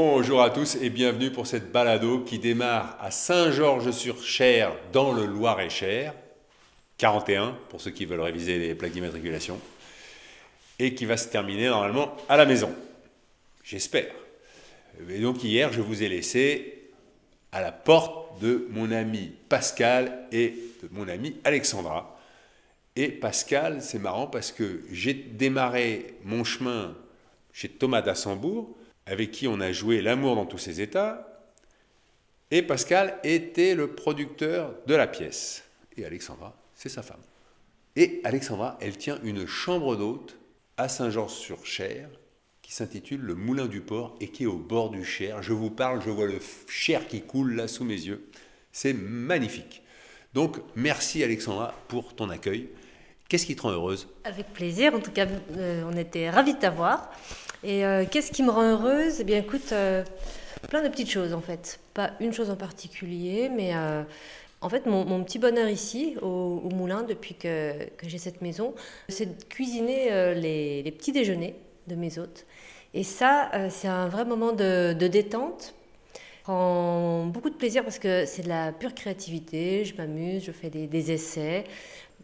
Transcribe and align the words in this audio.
Bonjour 0.00 0.40
à 0.42 0.50
tous 0.50 0.76
et 0.76 0.90
bienvenue 0.90 1.32
pour 1.32 1.48
cette 1.48 1.72
balado 1.72 2.20
qui 2.20 2.38
démarre 2.38 2.96
à 3.00 3.10
Saint-Georges-sur-Cher 3.10 4.72
dans 4.92 5.12
le 5.12 5.26
Loir-et-Cher, 5.26 6.14
41 6.98 7.58
pour 7.68 7.80
ceux 7.80 7.90
qui 7.90 8.04
veulent 8.04 8.20
réviser 8.20 8.60
les 8.60 8.76
plaques 8.76 8.92
d'immatriculation, 8.92 9.58
et 10.78 10.94
qui 10.94 11.04
va 11.04 11.16
se 11.16 11.26
terminer 11.26 11.66
normalement 11.66 12.16
à 12.28 12.36
la 12.36 12.46
maison. 12.46 12.72
J'espère. 13.64 14.14
Et 15.10 15.18
donc 15.18 15.42
hier, 15.42 15.72
je 15.72 15.80
vous 15.80 16.00
ai 16.00 16.08
laissé 16.08 16.92
à 17.50 17.60
la 17.60 17.72
porte 17.72 18.40
de 18.40 18.68
mon 18.70 18.92
ami 18.92 19.32
Pascal 19.48 20.28
et 20.30 20.54
de 20.80 20.88
mon 20.92 21.08
ami 21.08 21.34
Alexandra. 21.42 22.20
Et 22.94 23.08
Pascal, 23.08 23.82
c'est 23.82 23.98
marrant 23.98 24.28
parce 24.28 24.52
que 24.52 24.84
j'ai 24.92 25.14
démarré 25.14 26.14
mon 26.22 26.44
chemin 26.44 26.94
chez 27.52 27.68
Thomas 27.68 28.00
d'Assembourg, 28.00 28.76
avec 29.08 29.30
qui 29.30 29.48
on 29.48 29.60
a 29.60 29.72
joué 29.72 30.02
L'amour 30.02 30.36
dans 30.36 30.46
tous 30.46 30.58
ses 30.58 30.80
états. 30.80 31.42
Et 32.50 32.62
Pascal 32.62 33.18
était 33.24 33.74
le 33.74 33.94
producteur 33.94 34.74
de 34.86 34.94
la 34.94 35.06
pièce. 35.06 35.64
Et 35.96 36.04
Alexandra, 36.04 36.56
c'est 36.74 36.88
sa 36.88 37.02
femme. 37.02 37.20
Et 37.96 38.20
Alexandra, 38.24 38.78
elle 38.80 38.96
tient 38.96 39.18
une 39.22 39.46
chambre 39.46 39.96
d'hôte 39.96 40.38
à 40.76 40.88
Saint-Georges-sur-Cher, 40.88 42.08
qui 42.62 42.72
s'intitule 42.72 43.20
Le 43.20 43.34
Moulin 43.34 43.66
du 43.66 43.80
Port 43.80 44.16
et 44.20 44.28
qui 44.28 44.44
est 44.44 44.46
au 44.46 44.58
bord 44.58 44.90
du 44.90 45.04
Cher. 45.04 45.42
Je 45.42 45.52
vous 45.52 45.70
parle, 45.70 46.02
je 46.02 46.10
vois 46.10 46.26
le 46.26 46.38
Cher 46.68 47.06
qui 47.08 47.22
coule 47.22 47.54
là 47.54 47.66
sous 47.66 47.84
mes 47.84 47.94
yeux. 47.94 48.28
C'est 48.72 48.92
magnifique. 48.92 49.82
Donc, 50.34 50.58
merci 50.76 51.24
Alexandra 51.24 51.74
pour 51.88 52.14
ton 52.14 52.30
accueil. 52.30 52.68
Qu'est-ce 53.28 53.46
qui 53.46 53.56
te 53.56 53.62
rend 53.62 53.70
heureuse? 53.70 54.08
Avec 54.24 54.52
plaisir. 54.52 54.94
En 54.94 55.00
tout 55.00 55.10
cas, 55.10 55.26
euh, 55.56 55.82
on 55.90 55.96
était 55.96 56.30
ravis 56.30 56.54
de 56.54 56.58
t'avoir. 56.58 57.10
Et 57.64 57.84
euh, 57.84 58.04
qu'est-ce 58.10 58.32
qui 58.32 58.42
me 58.42 58.50
rend 58.50 58.62
heureuse? 58.62 59.20
Eh 59.20 59.24
bien, 59.24 59.38
écoute, 59.38 59.72
euh, 59.72 60.04
plein 60.68 60.82
de 60.82 60.88
petites 60.88 61.10
choses 61.10 61.32
en 61.32 61.40
fait. 61.40 61.80
Pas 61.94 62.12
une 62.20 62.32
chose 62.32 62.50
en 62.50 62.56
particulier, 62.56 63.48
mais 63.48 63.72
en 64.60 64.68
fait, 64.68 64.86
mon, 64.86 65.22
petit 65.24 65.38
bonheur 65.38 65.68
ici, 65.68 66.16
au, 66.22 66.68
moulin, 66.70 67.02
depuis 67.02 67.34
que, 67.34 67.72
j'ai 68.02 68.18
cette 68.18 68.42
maison, 68.42 68.74
c'est 69.08 69.26
de 69.26 69.44
cuisiner 69.44 70.34
les, 70.34 70.92
petits 70.92 71.12
déjeuners 71.12 71.56
de 71.88 71.94
mes 71.94 72.18
hôtes. 72.18 72.46
Et 72.94 73.02
ça, 73.02 73.50
euh, 73.54 73.68
c'est 73.70 73.88
un 73.88 74.08
vrai 74.08 74.24
moment 74.24 74.52
de, 74.52 74.92
détente. 74.94 75.74
Je 76.14 76.42
prends 76.42 77.26
beaucoup 77.26 77.50
de 77.50 77.54
plaisir 77.54 77.84
parce 77.84 77.98
que 77.98 78.24
c'est 78.24 78.42
de 78.42 78.48
la 78.48 78.72
pure 78.72 78.94
créativité. 78.94 79.84
Je 79.84 79.94
m'amuse, 79.96 80.44
je 80.44 80.52
fais 80.52 80.70
des, 80.70 81.10
essais. 81.10 81.64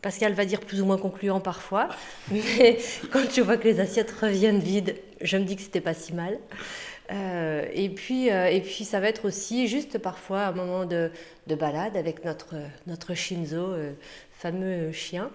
Pascal 0.04 0.34
va 0.34 0.44
dire 0.44 0.60
plus 0.60 0.80
ou 0.80 0.84
moins 0.84 0.98
concluant 0.98 1.40
parfois, 1.40 1.88
mais 2.30 2.78
quand 3.10 3.24
je 3.34 3.40
vois 3.40 3.56
que 3.56 3.64
les 3.64 3.80
assiettes 3.80 4.12
reviennent 4.12 4.60
vides, 4.60 4.94
je 5.20 5.36
me 5.36 5.44
dis 5.44 5.56
que 5.56 5.62
c'était 5.62 5.80
pas 5.80 5.94
si 5.94 6.12
mal. 6.12 6.38
Euh, 7.10 7.66
et, 7.74 7.88
puis, 7.88 8.30
euh, 8.30 8.46
et 8.46 8.60
puis, 8.60 8.84
ça 8.84 9.00
va 9.00 9.08
être 9.08 9.26
aussi 9.26 9.66
juste 9.66 9.98
parfois 9.98 10.46
un 10.46 10.52
moment 10.52 10.84
de, 10.84 11.10
balade 11.48 11.96
avec 11.96 12.24
notre, 12.24 12.54
notre 12.86 13.14
Shinzo, 13.14 13.74
fameux 14.30 14.92
chien. 14.92 15.30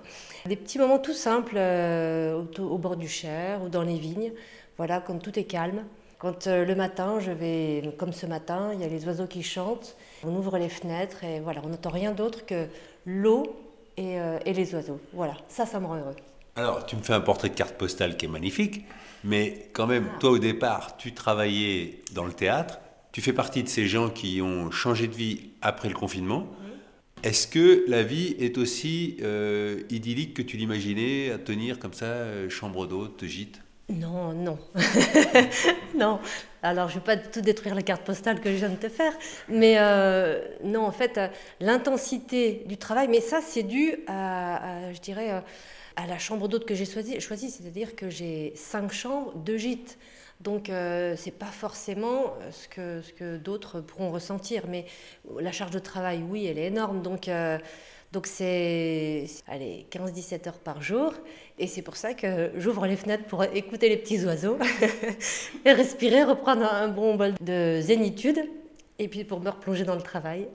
Des 0.45 0.55
petits 0.55 0.79
moments 0.79 0.99
tout 0.99 1.13
simples 1.13 1.57
au, 1.57 2.61
au, 2.61 2.77
bord 2.77 2.95
du 2.95 3.07
Cher 3.09 3.61
ou 3.63 3.69
dans 3.69 3.83
les 3.83 3.97
vignes. 3.97 4.31
Voilà, 4.77 5.01
quand 5.01 5.19
tout 5.19 5.37
est 5.37 5.43
calme. 5.43 5.83
Quand 6.19 6.47
euh, 6.47 6.65
le 6.65 6.75
matin, 6.75 7.19
je 7.21 7.31
vais, 7.31 7.93
comme 7.97 8.11
ce 8.11 8.25
matin, 8.25 8.71
il 8.73 8.81
y 8.81 8.83
a 8.83 8.87
les 8.89 9.07
oiseaux 9.07 9.25
qui 9.25 9.41
chantent, 9.41 9.95
on 10.25 10.35
ouvre 10.35 10.57
les 10.57 10.67
fenêtres 10.67 11.23
et 11.23 11.39
voilà, 11.39 11.61
on 11.63 11.69
n'entend 11.69 11.91
rien 11.91 12.11
d'autre 12.11 12.45
que 12.45 12.67
l'eau 13.05 13.55
et, 13.99 14.19
euh, 14.19 14.39
et, 14.45 14.53
les 14.53 14.73
oiseaux. 14.73 14.99
Voilà, 15.13 15.35
ça, 15.49 15.65
ça 15.65 15.79
me 15.79 15.85
rend 15.85 15.97
heureux. 15.97 16.15
Alors, 16.55 16.85
tu 16.85 16.95
me 16.95 17.01
fais 17.01 17.13
un 17.13 17.21
portrait 17.21 17.49
de 17.49 17.53
carte 17.53 17.75
postale 17.75 18.17
qui 18.17 18.25
est 18.25 18.29
magnifique, 18.29 18.85
mais 19.23 19.69
quand 19.73 19.87
même, 19.87 20.07
toi 20.19 20.31
au 20.31 20.39
départ, 20.39 20.97
tu 20.97 21.13
travaillais 21.13 21.99
dans 22.13 22.25
le 22.25 22.33
théâtre, 22.33 22.79
tu 23.11 23.21
fais 23.21 23.33
partie 23.33 23.61
de 23.61 23.67
ces 23.67 23.87
gens 23.87 24.09
qui 24.09 24.41
ont 24.41 24.71
changé 24.71 25.07
de 25.07 25.15
vie 25.15 25.51
après 25.61 25.89
le 25.89 25.95
confinement. 25.95 26.47
Est-ce 27.23 27.47
que 27.47 27.83
la 27.87 28.01
vie 28.01 28.35
est 28.39 28.57
aussi 28.57 29.17
euh, 29.21 29.81
idyllique 29.89 30.33
que 30.33 30.41
tu 30.41 30.55
l'imaginais, 30.55 31.31
à 31.31 31.37
tenir 31.37 31.77
comme 31.77 31.93
ça, 31.93 32.47
chambre 32.49 32.87
d'hôte, 32.87 33.25
gîte? 33.25 33.61
Non, 33.89 34.33
non. 34.33 34.59
non. 35.95 36.19
Alors, 36.61 36.89
je 36.89 36.95
ne 36.95 36.99
vais 36.99 37.05
pas 37.05 37.17
tout 37.17 37.41
détruire 37.41 37.73
la 37.73 37.81
carte 37.81 38.03
postale 38.03 38.39
que 38.39 38.51
je 38.51 38.57
viens 38.57 38.69
de 38.69 38.75
te 38.75 38.89
faire, 38.89 39.13
mais 39.47 39.75
euh, 39.79 40.41
non, 40.63 40.85
en 40.85 40.91
fait, 40.91 41.17
euh, 41.17 41.27
l'intensité 41.59 42.63
du 42.67 42.77
travail, 42.77 43.07
mais 43.07 43.21
ça, 43.21 43.39
c'est 43.41 43.63
dû 43.63 43.95
à, 44.07 44.91
je 44.93 44.99
dirais, 44.99 45.31
euh, 45.31 45.39
à 45.95 46.05
la 46.05 46.19
chambre 46.19 46.47
d'hôte 46.47 46.65
que 46.65 46.75
j'ai 46.75 46.85
choisie, 46.85 47.19
choisi, 47.19 47.49
c'est-à-dire 47.49 47.95
que 47.95 48.09
j'ai 48.09 48.53
cinq 48.55 48.91
chambres, 48.91 49.33
deux 49.35 49.57
gîtes. 49.57 49.97
Donc, 50.41 50.67
ce 50.67 51.25
n'est 51.25 51.33
pas 51.33 51.47
forcément 51.47 52.33
ce 52.51 52.69
que, 52.69 53.01
ce 53.01 53.11
que 53.11 53.35
d'autres 53.35 53.81
pourront 53.81 54.09
ressentir, 54.09 54.67
mais 54.69 54.85
la 55.37 55.51
charge 55.51 55.71
de 55.71 55.79
travail, 55.79 56.23
oui, 56.29 56.45
elle 56.45 56.57
est 56.57 56.67
énorme. 56.67 57.01
Donc, 57.01 57.29
donc 58.11 58.25
c'est 58.25 59.25
15-17 59.47 60.47
heures 60.47 60.59
par 60.59 60.81
jour. 60.81 61.13
Et 61.59 61.67
c'est 61.67 61.83
pour 61.83 61.95
ça 61.95 62.13
que 62.13 62.51
j'ouvre 62.55 62.87
les 62.87 62.95
fenêtres 62.95 63.25
pour 63.25 63.43
écouter 63.43 63.89
les 63.89 63.97
petits 63.97 64.23
oiseaux 64.25 64.57
et 65.65 65.71
respirer, 65.73 66.23
reprendre 66.23 66.63
un 66.63 66.87
bon 66.87 67.15
bol 67.15 67.33
de 67.39 67.79
zénitude. 67.81 68.39
Et 68.97 69.07
puis 69.07 69.23
pour 69.23 69.39
me 69.39 69.49
replonger 69.49 69.83
dans 69.83 69.95
le 69.95 70.01
travail. 70.01 70.47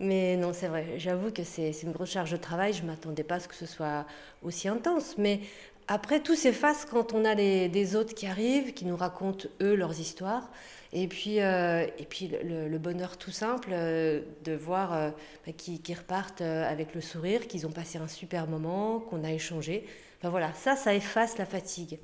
Mais 0.00 0.36
non, 0.36 0.52
c'est 0.52 0.68
vrai, 0.68 0.94
j'avoue 0.98 1.30
que 1.30 1.42
c'est 1.44 1.70
une 1.82 1.92
grosse 1.92 2.10
charge 2.10 2.32
de 2.32 2.36
travail. 2.36 2.72
Je 2.72 2.82
ne 2.82 2.88
m'attendais 2.88 3.24
pas 3.24 3.36
à 3.36 3.40
ce 3.40 3.48
que 3.48 3.54
ce 3.54 3.66
soit 3.66 4.06
aussi 4.42 4.68
intense. 4.68 5.16
Mais 5.18 5.40
après, 5.88 6.20
tout 6.20 6.34
s'efface 6.34 6.86
quand 6.86 7.12
on 7.12 7.24
a 7.24 7.34
des 7.34 7.96
hôtes 7.96 8.14
qui 8.14 8.26
arrivent, 8.26 8.72
qui 8.72 8.86
nous 8.86 8.96
racontent, 8.96 9.48
eux, 9.60 9.74
leurs 9.74 10.00
histoires. 10.00 10.50
Et 10.98 11.08
puis, 11.08 11.40
euh, 11.40 11.86
et 11.98 12.06
puis 12.06 12.30
le, 12.42 12.78
bonheur 12.78 13.18
tout 13.18 13.30
simple 13.30 13.68
euh, 13.70 14.22
de 14.44 14.52
voir 14.54 14.94
euh, 14.94 15.10
bah, 15.44 15.52
qu'ils 15.52 15.78
repartent 15.94 16.40
avec 16.40 16.94
le 16.94 17.02
sourire, 17.02 17.46
qu'ils 17.46 17.66
ont 17.66 17.70
passé 17.70 17.98
un 17.98 18.08
super 18.08 18.46
moment, 18.46 19.00
qu'on 19.00 19.22
a 19.22 19.30
échangé. 19.30 19.84
Enfin 20.18 20.30
voilà, 20.30 20.54
ça, 20.54 20.74
ça 20.74 20.94
efface 20.94 21.36
la 21.36 21.44
fatigue. 21.44 21.98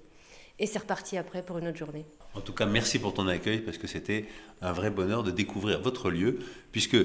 Et 0.59 0.67
c'est 0.67 0.81
reparti 0.81 1.17
après 1.17 1.43
pour 1.43 1.57
une 1.57 1.69
autre 1.69 1.79
journée. 1.79 2.05
En 2.35 2.43
tout 2.43 2.53
cas, 2.53 2.67
merci 2.67 2.99
pour 2.99 3.15
ton 3.15 3.29
accueil 3.29 3.61
parce 3.61 3.79
que 3.79 3.87
c'était 3.87 4.27
un 4.61 4.73
vrai 4.73 4.91
bonheur 4.91 5.23
de 5.23 5.31
découvrir 5.31 5.81
votre 5.81 6.11
lieu, 6.11 6.41
puisque 6.71 6.99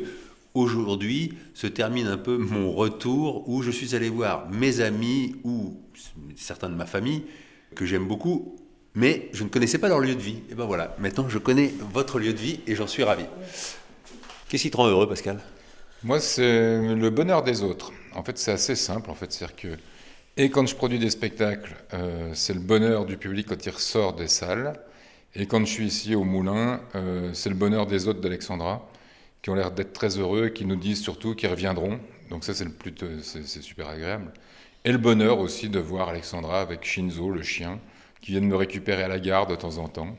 aujourd'hui 0.55 1.35
se 1.53 1.67
termine 1.67 2.07
un 2.07 2.17
peu 2.17 2.37
mon 2.37 2.73
retour 2.73 3.47
où 3.47 3.61
je 3.61 3.71
suis 3.71 3.95
allé 3.95 4.09
voir 4.09 4.49
mes 4.49 4.81
amis 4.81 5.37
ou 5.45 5.79
certains 6.35 6.67
de 6.67 6.75
ma 6.75 6.85
famille 6.85 7.23
que 7.75 7.85
j'aime 7.85 8.09
beaucoup 8.09 8.57
mais 8.97 9.30
je 9.31 9.44
ne 9.44 9.50
connaissais 9.50 9.78
pas 9.78 9.90
leur 9.90 10.00
lieu 10.00 10.16
de 10.16 10.22
vie. 10.22 10.40
Et 10.50 10.56
ben 10.56 10.66
voilà, 10.66 10.96
maintenant 10.97 11.30
je 11.30 11.38
connais 11.38 11.72
votre 11.94 12.18
lieu 12.18 12.34
de 12.34 12.40
vie 12.40 12.62
et 12.66 12.74
j'en 12.74 12.88
suis 12.88 13.03
ravi. 13.03 13.25
Qu'est-ce 14.50 14.63
qui 14.63 14.72
te 14.72 14.78
rend 14.78 14.88
heureux, 14.88 15.08
Pascal? 15.08 15.40
Moi, 16.03 16.19
c'est 16.19 16.96
le 16.96 17.09
bonheur 17.12 17.44
des 17.44 17.62
autres. 17.62 17.91
En 18.16 18.24
fait, 18.24 18.40
c'est 18.40 18.52
assez 18.52 18.75
simple. 18.75 19.12
En 19.12 19.13
fait, 19.13 19.31
c'est 19.31 19.56
que 19.56 19.68
et 20.35 20.50
quand 20.50 20.66
je 20.66 20.75
produis 20.75 20.97
des 20.97 21.12
spectacles, 21.12 21.75
euh, 21.94 22.31
c'est 22.34 22.56
le 22.56 22.59
bonheur 22.59 23.06
du 23.06 23.18
public 23.18 23.47
quand 23.47 23.63
il 23.66 23.69
ressort 23.69 24.13
des 24.13 24.28
salles. 24.28 24.74
Et 25.35 25.46
quand 25.46 25.59
je 25.59 25.72
suis 25.72 25.85
ici 25.85 26.16
au 26.16 26.23
Moulin, 26.23 26.82
euh, 26.96 27.32
c'est 27.34 27.50
le 27.50 27.55
bonheur 27.55 27.85
des 27.85 28.08
autres 28.08 28.22
d'Alexandra, 28.22 28.88
qui 29.43 29.52
ont 29.52 29.55
l'air 29.55 29.70
d'être 29.70 29.93
très 29.93 30.17
heureux 30.17 30.47
et 30.47 30.53
qui 30.53 30.66
nous 30.66 30.76
disent 30.76 31.02
surtout 31.02 31.35
qu'ils 31.35 31.50
reviendront. 31.50 32.00
Donc 32.32 32.43
ça, 32.43 32.55
c'est 32.55 32.66
le 32.66 32.72
plus, 32.72 32.93
c'est 33.22 33.61
super 33.61 33.90
agréable. 33.90 34.32
Et 34.85 34.91
le 34.91 34.97
bonheur 34.97 35.40
aussi 35.40 35.70
de 35.70 35.79
voir 35.79 36.09
Alexandra 36.09 36.61
avec 36.61 36.84
Shinzo, 36.84 37.29
le 37.29 37.43
chien, 37.43 37.79
qui 38.22 38.31
viennent 38.31 38.47
me 38.47 38.55
récupérer 38.55 39.03
à 39.03 39.08
la 39.08 39.19
gare 39.19 39.47
de 39.47 39.55
temps 39.55 39.78
en 39.78 39.87
temps. 39.87 40.16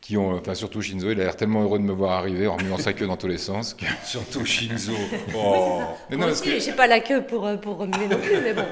Qui 0.00 0.16
ont, 0.16 0.32
enfin 0.32 0.54
surtout 0.54 0.82
Shinzo, 0.82 1.12
il 1.12 1.20
a 1.20 1.24
l'air 1.24 1.36
tellement 1.36 1.62
heureux 1.62 1.78
de 1.78 1.84
me 1.84 1.92
voir 1.92 2.12
arriver 2.12 2.48
en 2.48 2.56
remuant 2.56 2.76
sa 2.76 2.92
queue 2.92 3.06
dans 3.06 3.16
tous 3.16 3.28
les 3.28 3.38
sens. 3.38 3.76
Surtout 4.04 4.44
Shinzo. 4.44 4.92
Oh. 5.36 5.80
Mais 6.10 6.16
non, 6.16 6.26
parce 6.26 6.40
que... 6.40 6.58
j'ai 6.58 6.72
pas 6.72 6.88
la 6.88 6.98
queue 6.98 7.22
pour, 7.22 7.46
euh, 7.46 7.56
pour 7.56 7.78
remuer 7.78 8.08
non 8.10 8.18
plus, 8.18 8.36
mais 8.42 8.52
bon. 8.52 8.64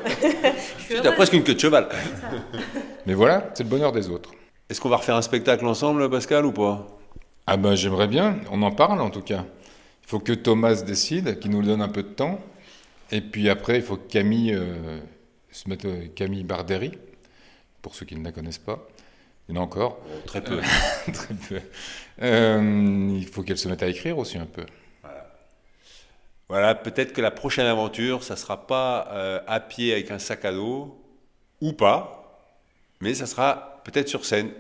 tu 0.89 0.97
as 0.97 1.13
presque 1.13 1.33
une 1.33 1.45
queue 1.45 1.55
de 1.55 1.61
cheval. 1.61 1.89
mais 3.07 3.15
voilà, 3.15 3.49
c'est 3.55 3.63
le 3.63 3.69
bonheur 3.69 3.93
des 3.93 4.09
autres. 4.09 4.33
Est-ce 4.69 4.81
qu'on 4.81 4.89
va 4.89 4.97
refaire 4.97 5.17
un 5.17 5.23
spectacle 5.23 5.65
ensemble, 5.67 6.11
Pascal, 6.11 6.45
ou 6.47 6.53
pas? 6.53 6.87
Ah 7.47 7.57
ben 7.57 7.75
j'aimerais 7.75 8.07
bien, 8.07 8.39
on 8.53 8.63
en 8.63 8.71
parle 8.71 9.01
en 9.01 9.11
tout 9.11 9.23
cas. 9.23 9.45
Il 10.05 10.09
faut 10.09 10.21
que 10.21 10.33
Thomas 10.33 10.83
décide, 10.83 11.39
qu'il 11.39 11.51
nous 11.51 11.63
donne 11.63 11.83
un 11.83 11.89
peu 11.89 12.03
de 12.03 12.09
temps. 12.09 12.41
Et 13.13 13.21
puis 13.21 13.49
après, 13.49 13.77
il 13.77 13.83
faut 13.83 13.97
que 13.97 14.09
Camille 14.09 14.55
euh, 14.55 15.01
se 15.51 15.69
mette, 15.69 15.85
euh, 15.85 16.07
Camille 16.15 16.45
Barderi, 16.45 16.93
pour 17.83 17.95
ceux 17.95 18.07
qui 18.07 18.17
ne 18.17 18.25
la 18.25 18.33
connaissent 18.33 18.59
pas, 18.59 18.87
Il 19.49 19.55
y 19.55 19.59
en 19.59 19.61
a 19.61 19.65
encore. 19.65 19.99
très 20.27 20.43
peu. 20.43 20.61
Très 21.13 21.35
peu. 21.35 21.61
Euh, 22.23 23.17
il 23.19 23.27
faut 23.27 23.43
qu'elle 23.43 23.59
se 23.59 23.69
mette 23.69 23.83
à 23.83 23.89
écrire 23.89 24.19
aussi 24.19 24.39
un 24.39 24.47
peu. 24.47 24.65
Voilà, 26.49 26.75
peut-être 26.75 27.13
que 27.13 27.21
la 27.21 27.31
prochaine 27.31 27.67
aventure, 27.67 28.25
ça 28.25 28.35
sera 28.37 28.67
pas 28.67 29.09
euh, 29.13 29.41
à 29.47 29.61
pied 29.61 29.93
avec 29.93 30.11
un 30.11 30.19
sac 30.19 30.45
à 30.45 30.53
dos, 30.53 31.01
ou 31.61 31.73
pas, 31.73 32.41
mais 33.01 33.15
ça 33.15 33.27
sera 33.27 33.81
peut-être 33.85 34.09
sur 34.09 34.25
scène. 34.25 34.51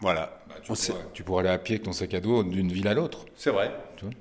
Voilà. 0.00 0.38
Tu 0.62 0.72
pourras, 0.72 0.98
tu 1.12 1.22
pourras 1.22 1.40
aller 1.40 1.50
à 1.50 1.58
pied 1.58 1.74
avec 1.74 1.84
ton 1.84 1.92
sac 1.92 2.14
à 2.14 2.20
dos 2.20 2.42
d'une 2.42 2.72
ville 2.72 2.88
à 2.88 2.94
l'autre. 2.94 3.26
C'est 3.36 3.50
vrai. 3.50 3.70
Tu 3.96 4.06
vois? 4.06 4.14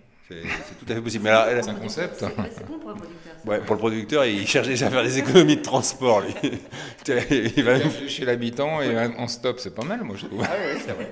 C'est 0.67 0.85
tout 0.85 0.91
à 0.91 0.95
fait 0.95 1.01
possible. 1.01 1.25
C'est 1.61 1.69
un 1.69 1.73
concept. 1.75 2.15
C'est 2.19 2.65
bon 2.67 2.79
pour 2.79 2.89
un 2.91 2.95
producteur. 2.95 3.33
ouais, 3.45 3.59
pour 3.59 3.75
le 3.75 3.79
producteur, 3.79 4.25
il 4.25 4.47
cherche 4.47 4.67
déjà 4.67 4.87
à 4.87 4.89
faire 4.89 5.03
des 5.03 5.19
économies 5.19 5.57
de 5.57 5.61
transport. 5.61 6.21
Lui. 6.21 6.33
il 7.55 7.63
va 7.63 7.77
même 7.77 7.89
Chez 8.07 8.25
l'habitant 8.25 8.81
et 8.81 8.97
en 9.17 9.27
stop, 9.27 9.59
c'est 9.59 9.73
pas 9.75 9.83
mal, 9.85 10.03
moi 10.03 10.15
je 10.17 10.25
trouve. 10.25 10.41
Ah 10.43 10.49
oui, 10.59 10.81
c'est 10.85 10.91
vrai. 10.93 11.11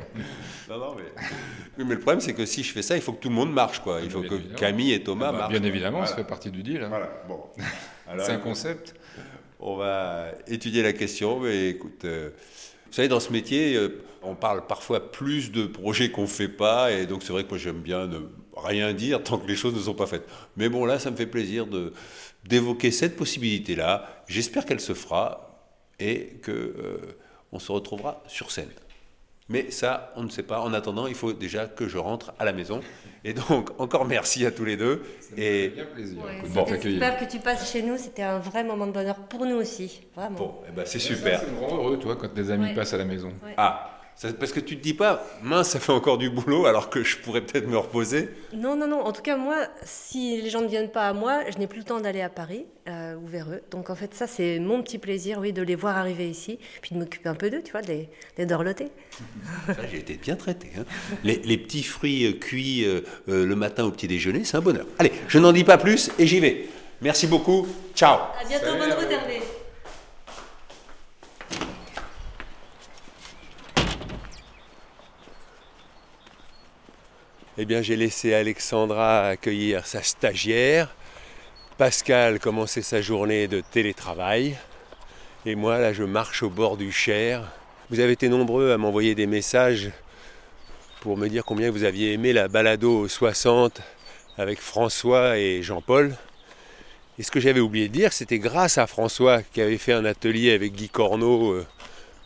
Non, 0.69 0.77
non, 0.77 0.95
mais... 0.95 1.03
Oui, 1.77 1.85
mais 1.87 1.93
le 1.95 1.99
problème, 2.01 2.19
c'est 2.19 2.33
que 2.33 2.45
si 2.45 2.63
je 2.63 2.71
fais 2.73 2.81
ça, 2.81 2.95
il 2.97 3.01
faut 3.01 3.13
que 3.13 3.21
tout 3.21 3.29
le 3.29 3.35
monde 3.35 3.53
marche. 3.53 3.79
Quoi. 3.79 3.99
Il 4.03 4.09
faut 4.11 4.19
Bien 4.19 4.29
que 4.29 4.35
évidemment. 4.35 4.59
Camille 4.59 4.91
et 4.93 5.03
Thomas 5.03 5.27
Ah 5.29 5.31
bah, 5.31 5.37
marchent. 5.39 5.51
bien 5.53 5.63
évidemment, 5.63 5.97
Voilà. 5.99 6.09
ça 6.11 6.17
fait 6.17 6.23
partie 6.27 6.51
du 6.51 6.63
deal. 6.63 6.81
hein. 6.83 6.87
Voilà, 6.89 7.09
bon. 7.27 7.39
C'est 8.25 8.31
un 8.33 8.37
concept. 8.39 8.93
On 9.59 9.77
va 9.77 10.25
étudier 10.47 10.83
la 10.83 10.91
question, 10.91 11.39
mais 11.39 11.69
écoute, 11.69 12.03
euh, 12.03 12.31
vous 12.87 12.93
savez, 12.93 13.07
dans 13.07 13.19
ce 13.21 13.31
métier, 13.31 13.75
euh, 13.77 14.03
on 14.21 14.35
parle 14.35 14.65
parfois 14.67 15.11
plus 15.11 15.51
de 15.51 15.65
projets 15.65 16.09
qu'on 16.11 16.23
ne 16.23 16.27
fait 16.27 16.47
pas, 16.49 16.91
et 16.91 17.05
donc 17.05 17.23
c'est 17.23 17.31
vrai 17.31 17.43
que 17.43 17.49
moi 17.49 17.57
j'aime 17.57 17.79
bien 17.79 18.05
ne 18.07 18.17
rien 18.65 18.93
dire 18.93 19.23
tant 19.23 19.37
que 19.37 19.47
les 19.47 19.55
choses 19.55 19.73
ne 19.75 19.79
sont 19.79 19.93
pas 19.93 20.07
faites. 20.07 20.27
Mais 20.57 20.69
bon, 20.69 20.85
là, 20.85 20.99
ça 20.99 21.11
me 21.11 21.15
fait 21.15 21.25
plaisir 21.27 21.67
de 21.67 21.93
d'évoquer 22.43 22.89
cette 22.91 23.15
possibilité-là. 23.15 24.23
J'espère 24.27 24.65
qu'elle 24.65 24.79
se 24.79 24.93
fera 24.93 25.59
et 25.99 26.39
que 26.41 26.51
euh, 26.51 26.97
on 27.51 27.59
se 27.59 27.71
retrouvera 27.71 28.23
sur 28.27 28.49
scène. 28.51 28.69
Mais 29.49 29.69
ça, 29.69 30.13
on 30.15 30.23
ne 30.23 30.29
sait 30.29 30.43
pas. 30.43 30.61
En 30.61 30.73
attendant, 30.73 31.07
il 31.07 31.13
faut 31.13 31.33
déjà 31.33 31.65
que 31.67 31.87
je 31.89 31.97
rentre 31.97 32.31
à 32.39 32.45
la 32.45 32.53
maison. 32.53 32.79
Et 33.25 33.33
donc, 33.33 33.69
encore 33.79 34.05
merci 34.05 34.45
à 34.45 34.51
tous 34.51 34.63
les 34.65 34.77
deux. 34.77 35.03
Et 35.37 35.69
bien 35.69 35.85
plaisir. 35.85 36.23
Ouais, 36.23 36.41
super 36.81 37.19
que 37.19 37.25
tu 37.29 37.39
passes 37.39 37.71
chez 37.71 37.81
nous, 37.83 37.97
c'était 37.97 38.23
un 38.23 38.39
vrai 38.39 38.63
moment 38.63 38.87
de 38.87 38.93
bonheur 38.93 39.15
pour 39.27 39.45
nous 39.45 39.57
aussi, 39.57 40.01
vraiment. 40.15 40.37
bon, 40.37 40.55
eh 40.67 40.71
ben, 40.71 40.85
c'est 40.85 40.99
Ça, 40.99 41.07
super. 41.13 41.41
Ça 41.41 41.47
me 41.47 41.59
rend 41.59 41.75
heureux, 41.77 41.99
toi, 41.99 42.15
quand 42.15 42.29
tes 42.29 42.49
amis 42.49 42.67
Ouais. 42.67 42.73
passent 42.73 42.93
à 42.93 42.97
la 42.97 43.05
maison. 43.05 43.27
Ouais. 43.43 43.53
Ah, 43.57 43.89
ça- 44.00 44.00
parce 44.39 44.51
que 44.51 44.59
tu 44.59 44.77
te 44.77 44.83
dis 44.83 44.93
pas, 44.93 45.25
mince, 45.41 45.69
ça 45.69 45.79
fait 45.79 45.91
encore 45.91 46.17
du 46.19 46.29
boulot 46.29 46.65
alors 46.67 46.89
que 46.89 47.03
je 47.03 47.17
pourrais 47.17 47.41
peut-être 47.41 47.67
me 47.67 47.77
reposer. 47.77 48.29
Non, 48.53 48.75
non, 48.75 48.87
non. 48.87 49.01
En 49.01 49.11
tout 49.11 49.21
cas, 49.23 49.35
moi, 49.35 49.55
si 49.83 50.39
les 50.41 50.49
gens 50.49 50.61
ne 50.61 50.67
viennent 50.67 50.91
pas 50.91 51.07
à 51.07 51.13
moi, 51.13 51.41
je 51.51 51.57
n'ai 51.57 51.65
plus 51.67 51.79
le 51.79 51.85
temps 51.85 51.99
d'aller 51.99 52.21
à 52.21 52.29
Paris 52.29 52.65
euh, 52.87 53.15
ou 53.15 53.25
vers 53.25 53.49
eux. 53.49 53.61
Donc, 53.71 53.89
en 53.89 53.95
fait, 53.95 54.13
ça, 54.13 54.27
c'est 54.27 54.59
mon 54.59 54.83
petit 54.83 54.99
plaisir, 54.99 55.39
oui, 55.39 55.53
de 55.53 55.61
les 55.63 55.75
voir 55.75 55.97
arriver 55.97 56.29
ici, 56.29 56.59
puis 56.81 56.93
de 56.93 56.99
m'occuper 56.99 57.29
un 57.29 57.35
peu 57.35 57.49
d'eux, 57.49 57.63
tu 57.63 57.71
vois, 57.71 57.81
de 57.81 57.87
les, 57.87 58.03
de 58.03 58.09
les 58.37 58.45
dorloter. 58.45 58.89
J'ai 59.91 59.97
été 59.97 60.13
bien 60.15 60.35
traité. 60.35 60.67
hein. 60.77 60.83
Les, 61.23 61.37
les 61.37 61.57
petits 61.57 61.83
fruits 61.83 62.25
euh, 62.27 62.33
cuits 62.33 62.85
euh, 62.85 63.01
euh, 63.27 63.45
le 63.45 63.55
matin 63.55 63.85
au 63.85 63.91
petit 63.91 64.07
déjeuner, 64.07 64.43
c'est 64.43 64.57
un 64.57 64.61
bonheur. 64.61 64.85
Allez, 64.99 65.11
je 65.27 65.39
n'en 65.39 65.51
dis 65.51 65.63
pas 65.63 65.77
plus 65.77 66.11
et 66.19 66.27
j'y 66.27 66.39
vais. 66.39 66.67
Merci 67.01 67.25
beaucoup. 67.25 67.65
Ciao. 67.95 68.19
À 68.39 68.45
bientôt, 68.47 68.77
bonne 68.77 68.91
route, 68.93 69.11
Hervé. 69.11 69.41
Eh 77.57 77.65
bien, 77.65 77.81
j'ai 77.81 77.97
laissé 77.97 78.33
Alexandra 78.33 79.27
accueillir 79.27 79.85
sa 79.85 80.01
stagiaire. 80.01 80.95
Pascal 81.77 82.39
commençait 82.39 82.81
sa 82.81 83.01
journée 83.01 83.49
de 83.49 83.59
télétravail. 83.59 84.55
Et 85.45 85.55
moi, 85.55 85.77
là, 85.77 85.91
je 85.91 86.05
marche 86.05 86.43
au 86.43 86.49
bord 86.49 86.77
du 86.77 86.93
Cher. 86.93 87.51
Vous 87.89 87.99
avez 87.99 88.13
été 88.13 88.29
nombreux 88.29 88.71
à 88.71 88.77
m'envoyer 88.77 89.15
des 89.15 89.27
messages 89.27 89.91
pour 91.01 91.17
me 91.17 91.27
dire 91.27 91.43
combien 91.43 91.71
vous 91.71 91.83
aviez 91.83 92.13
aimé 92.13 92.31
la 92.31 92.47
balado 92.47 93.09
60 93.09 93.81
avec 94.37 94.61
François 94.61 95.37
et 95.37 95.61
Jean-Paul. 95.61 96.15
Et 97.19 97.23
ce 97.23 97.31
que 97.31 97.41
j'avais 97.41 97.59
oublié 97.59 97.89
de 97.89 97.93
dire, 97.93 98.13
c'était 98.13 98.39
grâce 98.39 98.77
à 98.77 98.87
François 98.87 99.41
qui 99.43 99.59
avait 99.59 99.77
fait 99.77 99.91
un 99.91 100.05
atelier 100.05 100.53
avec 100.53 100.71
Guy 100.71 100.87
Corneau, 100.87 101.51
euh, 101.51 101.67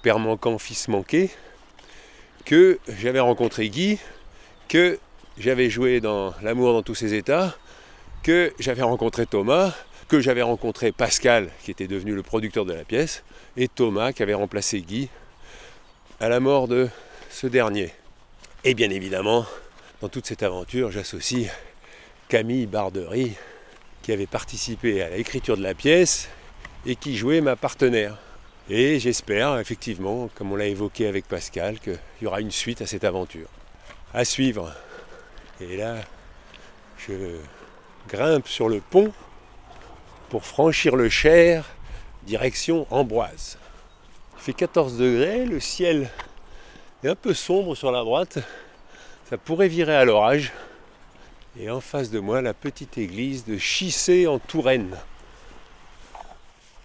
Père 0.04 0.20
manquant, 0.20 0.60
fils 0.60 0.88
manqué, 0.88 1.32
que 2.46 2.78
j'avais 2.88 3.20
rencontré 3.20 3.70
Guy, 3.70 3.98
que 4.68 5.00
j'avais 5.38 5.70
joué 5.70 6.00
dans 6.00 6.34
L'amour 6.42 6.74
dans 6.74 6.84
tous 6.84 6.96
ses 6.96 7.14
états, 7.14 7.56
que 8.24 8.54
j'avais 8.60 8.82
rencontré 8.82 9.26
Thomas, 9.26 9.74
que 10.08 10.20
j'avais 10.20 10.42
rencontré 10.42 10.92
Pascal, 10.92 11.50
qui 11.64 11.72
était 11.72 11.88
devenu 11.88 12.14
le 12.14 12.24
producteur 12.24 12.66
de 12.66 12.74
la 12.74 12.84
pièce, 12.84 13.24
et 13.58 13.68
Thomas, 13.68 14.14
qui 14.14 14.24
avait 14.24 14.34
remplacé 14.34 14.82
Guy 14.82 15.10
à 16.20 16.30
la 16.30 16.40
mort 16.40 16.68
de 16.68 16.88
ce 17.30 17.48
dernier. 17.48 17.92
Et 18.64 18.74
bien 18.74 18.90
évidemment, 18.90 19.46
dans 20.02 20.10
toute 20.10 20.26
cette 20.26 20.44
aventure, 20.44 20.92
j'associe 20.92 21.52
Camille 22.30 22.66
Bardery, 22.66 23.34
qui 24.02 24.12
avait 24.12 24.28
participé 24.28 25.02
à 25.02 25.10
l'écriture 25.10 25.58
de 25.58 25.64
la 25.64 25.74
pièce 25.74 26.30
et 26.86 26.96
qui 26.96 27.16
jouait 27.16 27.42
ma 27.42 27.56
partenaire. 27.56 28.18
Et 28.70 29.00
j'espère, 29.00 29.60
effectivement, 29.60 30.30
comme 30.34 30.52
on 30.52 30.56
l'a 30.56 30.68
évoqué 30.68 31.08
avec 31.08 31.28
Pascal, 31.28 31.80
qu'il 31.80 32.00
y 32.22 32.26
aura 32.26 32.42
une 32.42 32.52
suite 32.52 32.82
à 32.82 32.88
cette 32.88 33.04
aventure. 33.04 33.48
À 34.14 34.26
suivre. 34.26 34.74
Et 35.62 35.78
là, 35.78 35.96
je 36.98 37.14
grimpe 38.10 38.48
sur 38.48 38.68
le 38.68 38.82
pont 38.82 39.14
pour 40.30 40.46
franchir 40.46 40.98
le 40.98 41.08
Cher, 41.08 41.66
direction 42.24 42.86
Amboise. 42.90 43.58
Il 44.38 44.42
fait 44.42 44.54
14 44.54 44.98
degrés, 44.98 45.46
le 45.46 45.62
ciel 45.62 46.10
est 47.04 47.08
un 47.08 47.16
peu 47.16 47.34
sombre 47.34 47.74
sur 47.76 47.92
la 47.92 48.02
droite, 48.02 48.40
ça 49.30 49.38
pourrait 49.38 49.70
virer 49.70 49.96
à 49.96 50.04
l'orage. 50.04 50.52
Et 51.58 51.70
en 51.70 51.80
face 51.80 52.12
de 52.12 52.20
moi, 52.20 52.42
la 52.42 52.54
petite 52.54 52.98
église 52.98 53.46
de 53.46 53.58
Chissé 53.58 54.28
en 54.28 54.40
Touraine. 54.40 54.98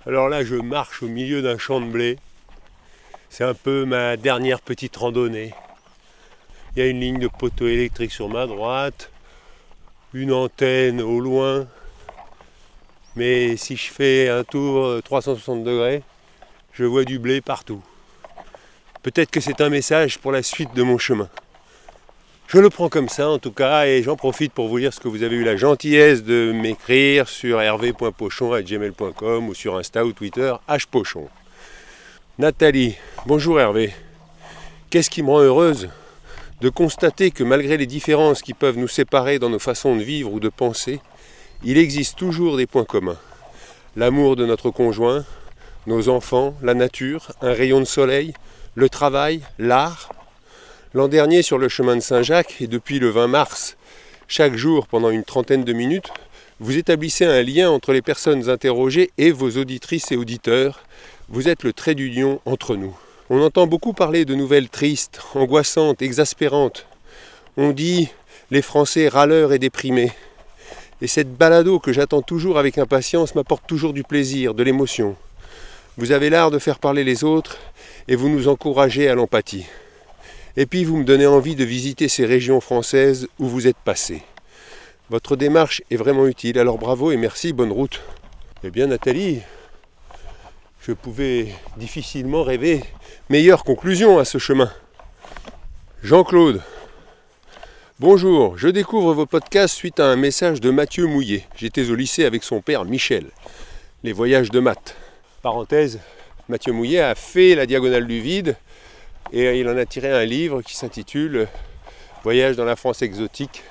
Alors 0.07 0.29
là, 0.29 0.45
je 0.45 0.55
marche 0.55 1.03
au 1.03 1.09
milieu 1.09 1.43
d'un 1.43 1.59
champ 1.59 1.81
de 1.81 1.87
blé. 1.87 2.19
C'est 3.31 3.45
un 3.45 3.55
peu 3.55 3.85
ma 3.85 4.17
dernière 4.17 4.61
petite 4.61 4.97
randonnée. 4.97 5.53
Il 6.77 6.83
y 6.83 6.87
a 6.87 6.89
une 6.89 7.01
ligne 7.01 7.19
de 7.19 7.29
poteau 7.29 7.67
électrique 7.67 8.13
sur 8.13 8.29
ma 8.29 8.47
droite, 8.47 9.11
une 10.15 10.33
antenne 10.33 11.01
au 11.01 11.19
loin. 11.19 11.67
Mais 13.17 13.57
si 13.57 13.77
je 13.77 13.91
fais 13.91 14.29
un 14.29 14.45
tour 14.45 14.87
euh, 14.87 15.01
360 15.03 15.65
degrés, 15.65 16.03
je 16.73 16.85
vois 16.85 17.05
du 17.05 17.19
blé 17.19 17.41
partout. 17.41 17.83
Peut-être 19.03 19.31
que 19.31 19.41
c'est 19.41 19.61
un 19.61 19.69
message 19.69 20.19
pour 20.19 20.31
la 20.31 20.45
suite 20.45 20.73
de 20.75 20.83
mon 20.83 20.97
chemin. 20.97 21.29
Je 22.47 22.59
le 22.59 22.71
prends 22.71 22.89
comme 22.89 23.09
ça 23.09 23.29
en 23.29 23.39
tout 23.39 23.53
cas 23.53 23.87
et 23.87 24.03
j'en 24.03 24.17
profite 24.17 24.53
pour 24.53 24.69
vous 24.69 24.79
dire 24.79 24.93
ce 24.93 25.01
que 25.01 25.09
vous 25.09 25.23
avez 25.23 25.37
eu 25.37 25.45
la 25.45 25.57
gentillesse 25.57 26.23
de 26.23 26.53
m'écrire 26.53 27.29
sur 27.29 27.61
hervé.pochon.gmail.com 27.61 29.49
ou 29.49 29.55
sur 29.55 29.77
Insta 29.77 30.05
ou 30.05 30.13
Twitter 30.13 30.55
hpochon. 30.69 31.29
Nathalie, 32.39 32.97
bonjour 33.27 33.61
Hervé. 33.61 33.93
Qu'est-ce 34.91 35.11
qui 35.11 35.23
me 35.23 35.31
rend 35.31 35.41
heureuse? 35.41 35.91
De 36.61 36.69
constater 36.69 37.31
que 37.31 37.43
malgré 37.43 37.77
les 37.77 37.87
différences 37.87 38.43
qui 38.43 38.55
peuvent 38.55 38.77
nous 38.77 38.89
séparer 38.89 39.39
dans 39.39 39.49
nos 39.49 39.59
façons 39.59 39.97
de 39.97 40.03
vivre 40.03 40.33
ou 40.33 40.41
de 40.41 40.49
penser, 40.49 41.01
il 41.65 41.79
existe 41.79 42.19
toujours 42.19 42.57
des 42.57 42.67
points 42.67 42.85
communs. 42.85 43.19
L'amour 43.97 44.37
de 44.37 44.47
notre 44.47 44.71
conjoint, 44.71 45.25
nos 45.87 46.09
enfants, 46.09 46.55
la 46.63 46.75
nature, 46.75 47.33
un 47.41 47.53
rayon 47.53 47.81
de 47.81 47.87
soleil, 47.87 48.35
le 48.75 48.89
travail, 48.89 49.41
l'art. 49.59 50.11
L'an 50.93 51.09
dernier, 51.09 51.43
sur 51.43 51.59
le 51.59 51.69
chemin 51.69 51.97
de 51.97 52.01
Saint-Jacques, 52.01 52.57
et 52.61 52.67
depuis 52.67 52.99
le 52.99 53.09
20 53.09 53.27
mars, 53.27 53.77
chaque 54.29 54.55
jour 54.55 54.87
pendant 54.87 55.11
une 55.11 55.25
trentaine 55.25 55.65
de 55.65 55.73
minutes, 55.73 56.11
vous 56.61 56.77
établissez 56.77 57.25
un 57.25 57.43
lien 57.43 57.71
entre 57.71 57.93
les 57.93 58.03
personnes 58.03 58.51
interrogées 58.51 59.11
et 59.17 59.31
vos 59.31 59.57
auditrices 59.57 60.13
et 60.13 60.17
auditeurs. 60.17 60.83
Vous 61.29 61.49
êtes 61.49 61.63
le 61.63 61.73
trait 61.73 61.95
d'union 61.95 62.41
entre 62.45 62.77
nous. 62.77 62.97
On 63.33 63.41
entend 63.43 63.69
beaucoup 63.69 63.93
parler 63.93 64.25
de 64.25 64.35
nouvelles 64.35 64.69
tristes, 64.69 65.21
angoissantes, 65.37 66.03
exaspérantes. 66.03 66.89
On 67.57 67.71
dit 67.71 68.09
les 68.51 68.61
Français 68.61 69.07
râleurs 69.07 69.53
et 69.53 69.61
déprimés. 69.61 70.11
Et 71.01 71.07
cette 71.07 71.33
balado 71.33 71.79
que 71.79 71.93
j'attends 71.93 72.23
toujours 72.23 72.59
avec 72.59 72.77
impatience 72.77 73.37
m'apporte 73.37 73.69
toujours 73.69 73.93
du 73.93 74.03
plaisir, 74.03 74.53
de 74.53 74.65
l'émotion. 74.65 75.15
Vous 75.97 76.11
avez 76.11 76.29
l'art 76.29 76.51
de 76.51 76.59
faire 76.59 76.81
parler 76.81 77.05
les 77.05 77.23
autres 77.23 77.59
et 78.09 78.17
vous 78.17 78.29
nous 78.29 78.49
encouragez 78.49 79.09
à 79.09 79.15
l'empathie. 79.15 79.67
Et 80.57 80.67
puis 80.67 80.83
vous 80.83 80.97
me 80.97 81.05
donnez 81.05 81.29
envie 81.29 81.55
de 81.55 81.65
visiter 81.65 82.09
ces 82.09 82.27
régions 82.27 82.61
françaises 82.61 83.29
où 83.39 83.47
vous 83.47 83.69
êtes 83.69 83.77
passé. 83.77 84.25
Votre 85.09 85.37
démarche 85.37 85.83
est 85.93 85.97
vraiment 85.97 86.27
utile, 86.27 86.59
alors 86.59 86.79
bravo 86.79 87.13
et 87.13 87.17
merci, 87.17 87.53
bonne 87.53 87.71
route. 87.71 88.01
Eh 88.65 88.73
bien 88.73 88.89
Nathalie, 88.89 89.39
je 90.81 90.91
pouvais 90.91 91.55
difficilement 91.77 92.43
rêver 92.43 92.83
meilleure 93.31 93.63
conclusion 93.63 94.19
à 94.19 94.25
ce 94.25 94.39
chemin. 94.39 94.73
Jean-Claude, 96.03 96.61
bonjour, 98.01 98.59
je 98.59 98.67
découvre 98.67 99.15
vos 99.15 99.25
podcasts 99.25 99.77
suite 99.77 100.01
à 100.01 100.07
un 100.07 100.17
message 100.17 100.61
de 100.61 100.71
Mathieu 100.71 101.07
Mouillet. 101.07 101.47
J'étais 101.55 101.91
au 101.91 101.95
lycée 101.95 102.25
avec 102.25 102.43
son 102.43 102.61
père 102.61 102.85
Michel. 102.85 103.27
Les 104.03 104.13
voyages 104.13 104.51
de 104.51 104.59
maths. 104.59 104.97
Parenthèse, 105.43 106.01
Mathieu 106.49 106.73
Mouillet 106.73 107.03
a 107.03 107.15
fait 107.15 107.55
la 107.55 107.67
diagonale 107.67 108.09
du 108.09 108.21
vide 108.21 108.57
Et 109.33 109.61
il 109.61 109.69
en 109.69 109.77
a 109.77 109.87
tiré 109.87 110.11
un 110.11 110.25
livre 110.25 110.61
qui 110.61 110.77
s'intitule 110.77 111.47
Voyage 112.25 112.57
dans 112.57 112.65
la 112.65 112.75
France 112.75 113.01
exotique 113.01 113.63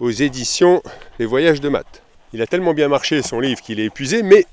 aux 0.00 0.10
éditions 0.10 0.82
Les 1.18 1.26
Voyages 1.26 1.60
de 1.60 1.68
Maths. 1.68 2.02
Il 2.32 2.40
a 2.40 2.46
tellement 2.46 2.72
bien 2.72 2.88
marché 2.88 3.20
son 3.20 3.38
livre 3.38 3.60
qu'il 3.60 3.80
est 3.80 3.84
épuisé, 3.84 4.22
mais 4.22 4.46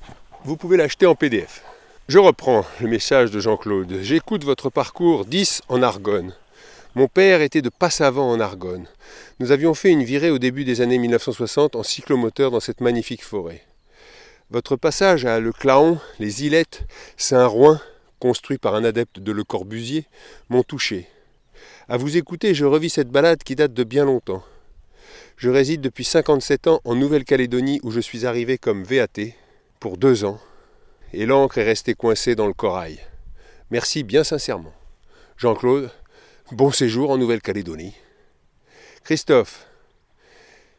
vous 0.44 0.58
pouvez 0.58 0.76
l'acheter 0.76 1.06
en 1.06 1.16
PDF. 1.16 1.64
Je 2.08 2.20
reprends 2.20 2.64
le 2.82 2.88
message 2.88 3.32
de 3.32 3.40
Jean-Claude. 3.40 3.98
J'écoute 4.04 4.44
votre 4.44 4.70
parcours 4.70 5.26
10 5.26 5.64
en 5.70 5.82
Argonne. 5.82 6.36
Mon 6.94 7.08
père 7.08 7.42
était 7.42 7.64
de 7.64 7.70
Passavant 7.70 8.30
en 8.30 8.40
Argonne. 8.40 8.86
Nous 9.40 9.52
avions 9.52 9.74
fait 9.74 9.90
une 9.90 10.04
virée 10.04 10.30
au 10.30 10.38
début 10.38 10.66
des 10.66 10.82
années 10.82 11.00
1960 11.00 11.76
en 11.76 11.82
cyclomoteur 11.82 12.52
dans 12.52 12.60
cette 12.60 12.80
magnifique 12.80 13.24
forêt. 13.24 13.64
Votre 14.52 14.76
passage 14.76 15.26
à 15.26 15.40
Le 15.40 15.52
Claon, 15.52 15.98
les 16.20 16.46
Ilettes, 16.46 16.84
Saint-Rouen, 17.18 17.80
construit 18.20 18.60
par 18.60 18.76
un 18.76 18.84
adepte 18.84 19.18
de 19.18 19.32
Le 19.32 19.44
Corbusier, 19.44 20.06
m'ont 20.50 20.62
touché. 20.62 21.08
À 21.90 21.98
vous 21.98 22.18
écouter, 22.18 22.54
je 22.54 22.66
revis 22.66 22.92
cette 22.92 23.10
balade 23.10 23.42
qui 23.42 23.56
date 23.56 23.74
de 23.74 23.84
bien 23.84 24.06
longtemps. 24.06 24.44
Je 25.38 25.50
réside 25.50 25.82
depuis 25.82 26.06
57 26.06 26.68
ans 26.68 26.82
en 26.84 26.94
Nouvelle-Calédonie 26.94 27.80
où 27.82 27.90
je 27.90 28.00
suis 28.00 28.28
arrivé 28.28 28.60
comme 28.60 28.84
VAT 28.84 29.08
pour 29.80 29.98
deux 29.98 30.24
ans 30.24 30.40
et 31.16 31.26
l'encre 31.26 31.58
est 31.60 31.64
restée 31.64 31.94
coincée 31.94 32.36
dans 32.36 32.46
le 32.46 32.54
corail. 32.54 33.00
Merci 33.72 34.04
bien 34.04 34.26
sincèrement. 34.26 34.74
Jean-Claude, 35.38 35.90
bon 36.52 36.72
séjour 36.72 37.10
en 37.10 37.18
Nouvelle-Calédonie. 37.18 37.96
Christophe, 39.06 39.66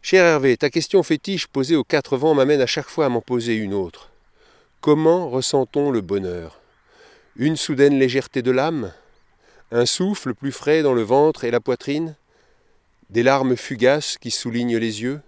cher 0.02 0.24
Hervé, 0.26 0.58
ta 0.58 0.68
question 0.68 1.02
fétiche 1.02 1.46
posée 1.46 1.74
aux 1.74 1.84
quatre 1.84 2.18
vents 2.18 2.34
m'amène 2.34 2.60
à 2.60 2.66
chaque 2.66 2.88
fois 2.88 3.06
à 3.06 3.08
m'en 3.08 3.22
poser 3.22 3.54
une 3.54 3.72
autre. 3.72 4.10
Comment 4.82 5.30
ressent-on 5.30 5.90
le 5.90 6.02
bonheur? 6.02 6.60
Une 7.36 7.56
soudaine 7.56 7.98
légèreté 7.98 8.42
de 8.42 8.50
l'âme? 8.50 8.92
Un 9.72 9.86
souffle 9.86 10.34
plus 10.34 10.52
frais 10.52 10.82
dans 10.82 10.92
le 10.92 11.02
ventre 11.02 11.44
et 11.44 11.50
la 11.50 11.60
poitrine? 11.60 12.14
Des 13.08 13.22
larmes 13.22 13.56
fugaces 13.56 14.18
qui 14.18 14.30
soulignent 14.30 14.76
les 14.76 15.00
yeux, 15.00 15.20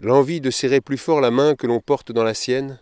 l'envie 0.00 0.40
de 0.40 0.50
serrer 0.50 0.80
plus 0.80 0.98
fort 0.98 1.20
la 1.20 1.32
main 1.32 1.56
que 1.56 1.66
l'on 1.66 1.80
porte 1.80 2.12
dans 2.12 2.24
la 2.24 2.34
sienne? 2.34 2.78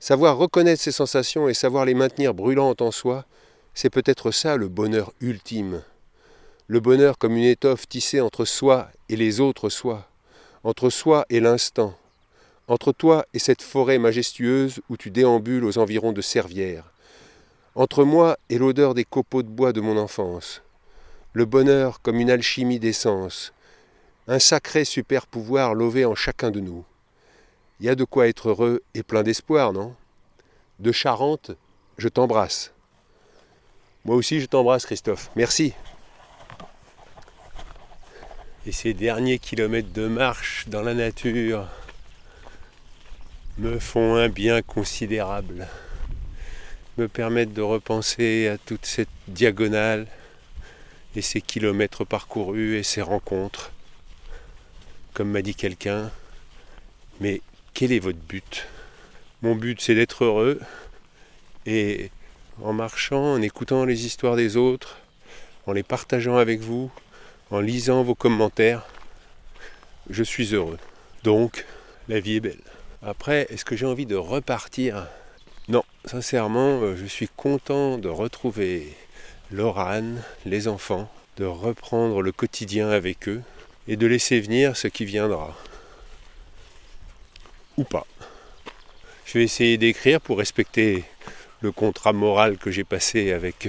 Savoir 0.00 0.36
reconnaître 0.36 0.82
ces 0.82 0.92
sensations 0.92 1.48
et 1.48 1.54
savoir 1.54 1.84
les 1.84 1.94
maintenir 1.94 2.32
brûlantes 2.32 2.82
en 2.82 2.92
soi, 2.92 3.24
c'est 3.74 3.90
peut-être 3.90 4.30
ça 4.30 4.56
le 4.56 4.68
bonheur 4.68 5.12
ultime. 5.20 5.82
Le 6.68 6.80
bonheur 6.80 7.18
comme 7.18 7.36
une 7.36 7.44
étoffe 7.44 7.88
tissée 7.88 8.20
entre 8.20 8.44
soi 8.44 8.88
et 9.08 9.16
les 9.16 9.40
autres 9.40 9.70
soi, 9.70 10.06
entre 10.62 10.90
soi 10.90 11.26
et 11.30 11.40
l'instant, 11.40 11.96
entre 12.68 12.92
toi 12.92 13.26
et 13.34 13.38
cette 13.38 13.62
forêt 13.62 13.98
majestueuse 13.98 14.80
où 14.88 14.96
tu 14.96 15.10
déambules 15.10 15.64
aux 15.64 15.78
environs 15.78 16.12
de 16.12 16.20
Servières, 16.20 16.84
entre 17.74 18.04
moi 18.04 18.38
et 18.50 18.58
l'odeur 18.58 18.94
des 18.94 19.04
copeaux 19.04 19.42
de 19.42 19.48
bois 19.48 19.72
de 19.72 19.80
mon 19.80 19.96
enfance, 19.96 20.62
le 21.32 21.44
bonheur 21.44 22.00
comme 22.02 22.20
une 22.20 22.30
alchimie 22.30 22.78
d'essence, 22.78 23.52
un 24.28 24.38
sacré 24.38 24.84
super 24.84 25.26
pouvoir 25.26 25.74
lové 25.74 26.04
en 26.04 26.14
chacun 26.14 26.50
de 26.50 26.60
nous. 26.60 26.84
Il 27.80 27.86
y 27.86 27.88
a 27.88 27.94
de 27.94 28.04
quoi 28.04 28.28
être 28.28 28.48
heureux 28.48 28.82
et 28.94 29.02
plein 29.02 29.22
d'espoir, 29.22 29.72
non? 29.72 29.94
De 30.80 30.90
Charente, 30.90 31.52
je 31.96 32.08
t'embrasse. 32.08 32.72
Moi 34.04 34.16
aussi, 34.16 34.40
je 34.40 34.46
t'embrasse, 34.46 34.86
Christophe. 34.86 35.30
Merci. 35.36 35.74
Et 38.66 38.72
ces 38.72 38.94
derniers 38.94 39.38
kilomètres 39.38 39.92
de 39.92 40.08
marche 40.08 40.68
dans 40.68 40.82
la 40.82 40.94
nature 40.94 41.68
me 43.58 43.78
font 43.78 44.16
un 44.16 44.28
bien 44.28 44.62
considérable, 44.62 45.66
me 46.96 47.08
permettent 47.08 47.52
de 47.52 47.62
repenser 47.62 48.48
à 48.48 48.58
toute 48.58 48.86
cette 48.86 49.08
diagonale 49.26 50.06
et 51.16 51.22
ces 51.22 51.40
kilomètres 51.40 52.04
parcourus 52.04 52.76
et 52.76 52.82
ces 52.82 53.02
rencontres. 53.02 53.72
Comme 55.14 55.30
m'a 55.30 55.42
dit 55.42 55.54
quelqu'un, 55.54 56.10
mais 57.20 57.40
quel 57.78 57.92
est 57.92 58.00
votre 58.00 58.18
but? 58.18 58.66
Mon 59.40 59.54
but 59.54 59.80
c'est 59.80 59.94
d'être 59.94 60.24
heureux 60.24 60.58
et 61.64 62.10
en 62.60 62.72
marchant, 62.72 63.34
en 63.34 63.40
écoutant 63.40 63.84
les 63.84 64.04
histoires 64.04 64.34
des 64.34 64.56
autres, 64.56 64.98
en 65.64 65.72
les 65.74 65.84
partageant 65.84 66.38
avec 66.38 66.58
vous, 66.58 66.90
en 67.52 67.60
lisant 67.60 68.02
vos 68.02 68.16
commentaires, 68.16 68.84
je 70.10 70.24
suis 70.24 70.56
heureux. 70.56 70.78
Donc, 71.22 71.66
la 72.08 72.18
vie 72.18 72.34
est 72.34 72.40
belle. 72.40 72.64
Après, 73.00 73.46
est-ce 73.48 73.64
que 73.64 73.76
j'ai 73.76 73.86
envie 73.86 74.06
de 74.06 74.16
repartir? 74.16 75.06
Non, 75.68 75.84
sincèrement, 76.04 76.80
euh, 76.80 76.96
je 76.96 77.06
suis 77.06 77.28
content 77.28 77.96
de 77.96 78.08
retrouver 78.08 78.92
Lorane, 79.52 80.20
les 80.46 80.66
enfants, 80.66 81.08
de 81.36 81.44
reprendre 81.44 82.22
le 82.22 82.32
quotidien 82.32 82.90
avec 82.90 83.28
eux 83.28 83.40
et 83.86 83.96
de 83.96 84.08
laisser 84.08 84.40
venir 84.40 84.76
ce 84.76 84.88
qui 84.88 85.04
viendra. 85.04 85.56
Ou 87.78 87.84
pas. 87.84 88.06
Je 89.24 89.38
vais 89.38 89.44
essayer 89.44 89.78
d'écrire 89.78 90.20
pour 90.20 90.38
respecter 90.38 91.04
le 91.60 91.70
contrat 91.70 92.12
moral 92.12 92.58
que 92.58 92.72
j'ai 92.72 92.82
passé 92.82 93.32
avec 93.32 93.68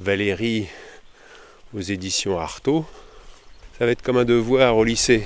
Valérie 0.00 0.66
aux 1.72 1.80
éditions 1.80 2.40
Artaud. 2.40 2.84
Ça 3.78 3.86
va 3.86 3.92
être 3.92 4.02
comme 4.02 4.16
un 4.16 4.24
devoir 4.24 4.76
au 4.76 4.82
lycée. 4.82 5.22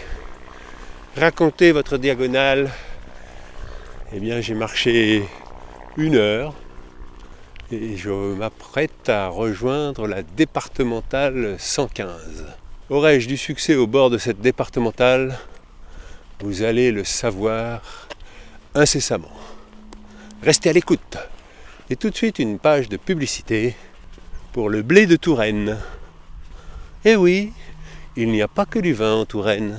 Racontez 1.16 1.73
votre 1.73 1.97
diagonale. 1.97 2.71
Eh 4.12 4.21
bien, 4.21 4.42
j'ai 4.42 4.54
marché 4.54 5.25
une 5.97 6.16
heure 6.16 6.52
et 7.73 7.97
je 7.97 8.11
m'apprête 8.11 9.09
à 9.09 9.28
rejoindre 9.28 10.07
la 10.07 10.23
départementale 10.23 11.57
115. 11.59 12.47
Aurais-je 12.90 13.28
du 13.28 13.38
succès 13.38 13.76
au 13.76 13.87
bord 13.87 14.11
de 14.11 14.18
cette 14.18 14.42
départementale? 14.42 15.38
Vous 16.40 16.62
allez 16.62 16.92
le 16.92 17.04
savoir 17.04 17.83
incessamment. 18.75 19.33
Restez 20.42 20.71
à 20.71 20.73
l'écoute. 20.73 21.18
Et 21.90 21.97
tout 21.97 22.11
de 22.11 22.16
suite 22.16 22.38
une 22.38 22.59
page 22.59 22.88
de 22.88 22.97
publicité 22.97 23.75
pour 24.52 24.68
le 24.68 24.83
blé 24.83 25.07
de 25.07 25.16
Touraine. 25.16 25.78
Eh 27.04 27.16
oui, 27.16 27.52
il 28.16 28.30
n'y 28.30 28.42
a 28.42 28.49
pas 28.49 28.66
que 28.66 28.78
du 28.78 28.92
vin 28.92 29.14
en 29.14 29.25
Touraine. 29.25 29.78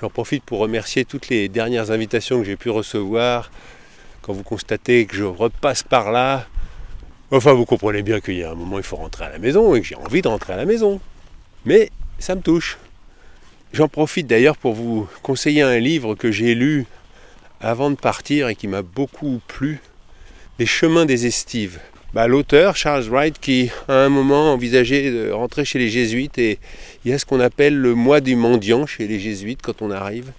J'en 0.00 0.10
profite 0.10 0.44
pour 0.44 0.58
remercier 0.60 1.04
toutes 1.04 1.28
les 1.28 1.48
dernières 1.48 1.90
invitations 1.90 2.38
que 2.38 2.44
j'ai 2.44 2.56
pu 2.56 2.70
recevoir. 2.70 3.50
Quand 4.22 4.32
vous 4.32 4.42
constatez 4.42 5.06
que 5.06 5.16
je 5.16 5.24
repasse 5.24 5.82
par 5.82 6.10
là, 6.12 6.46
Enfin, 7.34 7.54
vous 7.54 7.64
comprenez 7.64 8.02
bien 8.02 8.20
qu'il 8.20 8.34
y 8.34 8.44
a 8.44 8.50
un 8.50 8.54
moment, 8.54 8.76
il 8.76 8.84
faut 8.84 8.96
rentrer 8.96 9.24
à 9.24 9.30
la 9.30 9.38
maison 9.38 9.74
et 9.74 9.80
que 9.80 9.86
j'ai 9.86 9.94
envie 9.94 10.20
de 10.20 10.28
rentrer 10.28 10.52
à 10.52 10.56
la 10.58 10.66
maison. 10.66 11.00
Mais 11.64 11.90
ça 12.18 12.34
me 12.34 12.42
touche. 12.42 12.76
J'en 13.72 13.88
profite 13.88 14.26
d'ailleurs 14.26 14.58
pour 14.58 14.74
vous 14.74 15.08
conseiller 15.22 15.62
un 15.62 15.78
livre 15.78 16.14
que 16.14 16.30
j'ai 16.30 16.54
lu 16.54 16.84
avant 17.62 17.90
de 17.90 17.96
partir 17.96 18.48
et 18.48 18.54
qui 18.54 18.68
m'a 18.68 18.82
beaucoup 18.82 19.40
plu, 19.48 19.80
Les 20.58 20.66
chemins 20.66 21.06
des 21.06 21.24
estives. 21.26 21.80
Bah, 22.12 22.26
L'auteur, 22.26 22.76
Charles 22.76 23.04
Wright, 23.04 23.38
qui 23.40 23.70
à 23.88 23.94
un 23.94 24.10
moment 24.10 24.52
envisageait 24.52 25.10
de 25.10 25.30
rentrer 25.30 25.64
chez 25.64 25.78
les 25.78 25.88
jésuites 25.88 26.36
et 26.36 26.58
il 27.04 27.10
y 27.10 27.14
a 27.14 27.18
ce 27.18 27.24
qu'on 27.24 27.40
appelle 27.40 27.74
le 27.74 27.94
mois 27.94 28.20
du 28.20 28.36
mendiant 28.36 28.84
chez 28.84 29.08
les 29.08 29.18
jésuites 29.18 29.62
quand 29.62 29.80
on 29.80 29.90
arrive. 29.90 30.32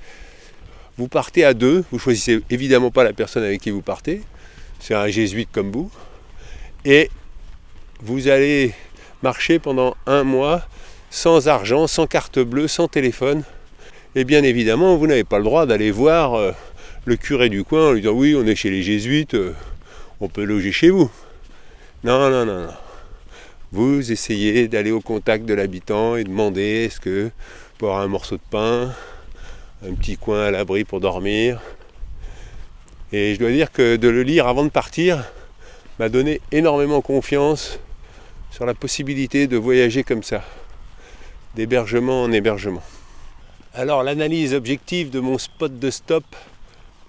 Vous 1.00 1.08
partez 1.08 1.44
à 1.44 1.56
deux, 1.56 1.84
vous 1.92 1.98
choisissez 1.98 2.42
évidemment 2.52 2.92
pas 2.92 3.04
la 3.04 3.14
personne 3.14 3.44
avec 3.44 3.62
qui 3.62 3.72
vous 3.72 3.82
partez, 3.82 4.22
c'est 4.80 4.94
un 4.94 5.08
jésuite 5.08 5.50
comme 5.52 5.72
vous, 5.72 5.90
et 6.86 7.10
vous 8.00 8.28
allez 8.28 8.74
marcher 9.24 9.58
pendant 9.58 9.96
un 10.06 10.24
mois 10.24 10.68
sans 11.14 11.48
argent, 11.48 11.86
sans 11.86 12.08
carte 12.08 12.40
bleue, 12.40 12.68
sans 12.68 12.88
téléphone. 12.88 13.44
Et 14.16 14.24
bien 14.24 14.42
évidemment, 14.42 14.98
vous 14.98 15.06
n'avez 15.06 15.24
pas 15.24 15.38
le 15.38 15.44
droit 15.44 15.68
d'aller 15.68 15.92
voir 15.92 16.34
euh, 16.34 16.52
le 17.06 17.16
curé 17.18 17.50
du 17.50 17.64
coin 17.64 17.90
en 17.90 17.92
lui 17.92 18.02
disant 18.02 18.14
oui, 18.14 18.36
on 18.36 18.48
est 18.48 18.56
chez 18.56 18.72
les 18.72 18.82
jésuites, 18.82 19.36
euh, 19.36 19.54
on 20.20 20.28
peut 20.28 20.44
loger 20.44 20.72
chez 20.72 20.90
vous. 20.90 21.12
Non, 22.04 22.18
non, 22.18 22.32
non, 22.32 22.46
non. 22.46 22.68
Vous 23.72 24.12
essayez 24.12 24.68
d'aller 24.68 24.90
au 24.90 25.02
contact 25.02 25.46
de 25.46 25.54
l'habitant 25.54 26.16
et 26.16 26.24
demander 26.24 26.86
est-ce 26.86 27.00
que 27.00 27.30
pour 27.78 27.96
un 27.96 28.08
morceau 28.08 28.38
de 28.38 28.42
pain, 28.50 28.92
un 29.88 29.94
petit 29.94 30.18
coin 30.18 30.46
à 30.46 30.52
l'abri 30.52 30.84
pour 30.84 31.00
dormir. 31.00 31.62
Et 33.12 33.36
je 33.36 33.40
dois 33.40 33.52
dire 33.52 33.72
que 33.72 33.98
de 33.98 34.08
le 34.08 34.24
lire 34.24 34.48
avant 34.48 34.64
de 34.64 34.70
partir, 34.70 35.24
m'a 36.00 36.10
donné 36.10 36.42
énormément 36.52 37.02
confiance 37.02 37.78
sur 38.50 38.66
la 38.66 38.74
possibilité 38.74 39.46
de 39.46 39.58
voyager 39.58 40.04
comme 40.04 40.24
ça, 40.24 40.44
d'hébergement 41.56 42.24
en 42.24 42.32
hébergement. 42.32 42.84
Alors 43.74 44.04
l'analyse 44.04 44.54
objective 44.54 45.10
de 45.10 45.20
mon 45.20 45.38
spot 45.38 45.80
de 45.80 45.90
stop, 45.90 46.24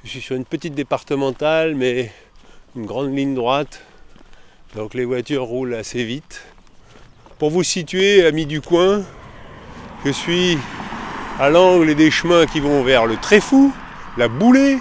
je 0.03 0.11
suis 0.11 0.21
sur 0.21 0.37
une 0.37 0.45
petite 0.45 0.75
départementale 0.75 1.75
mais 1.75 2.13
une 2.77 2.87
grande 2.87 3.15
ligne 3.17 3.35
droite, 3.35 3.83
donc 4.75 4.95
les 4.95 5.05
voitures 5.05 5.45
roulent 5.45 5.75
assez 5.75 6.05
vite. 6.05 6.43
Pour 7.39 7.51
vous 7.51 7.63
situer, 7.63 8.25
amis 8.25 8.47
du 8.47 8.61
coin, 8.61 9.03
je 10.05 10.11
suis 10.11 10.59
à 11.39 11.51
l'angle 11.51 11.95
des 11.95 12.11
chemins 12.11 12.47
qui 12.47 12.61
vont 12.61 12.83
vers 12.83 13.07
le 13.07 13.17
Tréfou, 13.17 13.73
la 14.17 14.29
Boulée 14.29 14.79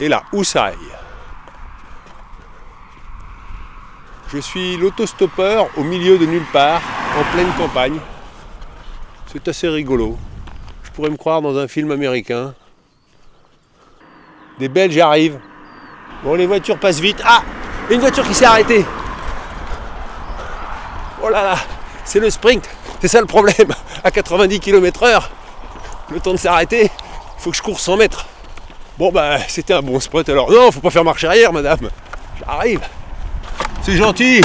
et 0.00 0.08
la 0.08 0.22
Houssaille. 0.32 0.74
Je 4.32 4.38
suis 4.38 4.76
l'autostoppeur 4.76 5.68
au 5.76 5.82
milieu 5.82 6.18
de 6.18 6.26
nulle 6.26 6.46
part, 6.52 6.82
en 7.18 7.34
pleine 7.34 7.52
campagne. 7.58 7.98
C'est 9.32 9.48
assez 9.48 9.68
rigolo. 9.68 10.18
Je 10.82 10.90
pourrais 10.90 11.08
me 11.08 11.16
croire 11.16 11.40
dans 11.40 11.56
un 11.56 11.66
film 11.66 11.90
américain. 11.90 12.54
Des 14.58 14.68
Belges 14.68 14.98
arrivent. 14.98 15.38
Bon, 16.22 16.34
les 16.34 16.46
voitures 16.46 16.78
passent 16.78 17.00
vite. 17.00 17.22
Ah 17.24 17.42
une 17.90 18.00
voiture 18.00 18.26
qui 18.26 18.34
s'est 18.34 18.44
arrêtée. 18.44 18.84
Oh 21.22 21.28
là 21.28 21.42
là 21.42 21.56
C'est 22.04 22.20
le 22.20 22.30
sprint 22.30 22.68
C'est 23.00 23.08
ça 23.08 23.20
le 23.20 23.26
problème 23.26 23.68
À 24.04 24.10
90 24.10 24.60
km/h 24.60 25.22
Le 26.10 26.20
temps 26.20 26.32
de 26.32 26.36
s'arrêter, 26.36 26.84
il 26.84 27.42
faut 27.42 27.50
que 27.50 27.56
je 27.56 27.62
cours 27.62 27.80
100 27.80 27.96
mètres. 27.96 28.26
Bon 28.98 29.10
bah 29.10 29.38
c'était 29.48 29.74
un 29.74 29.82
bon 29.82 29.98
spot 30.00 30.28
alors. 30.28 30.50
Non, 30.50 30.70
faut 30.70 30.80
pas 30.80 30.90
faire 30.90 31.04
marche 31.04 31.24
arrière 31.24 31.52
madame. 31.52 31.90
J'arrive. 32.38 32.80
C'est 33.82 33.96
gentil. 33.96 34.42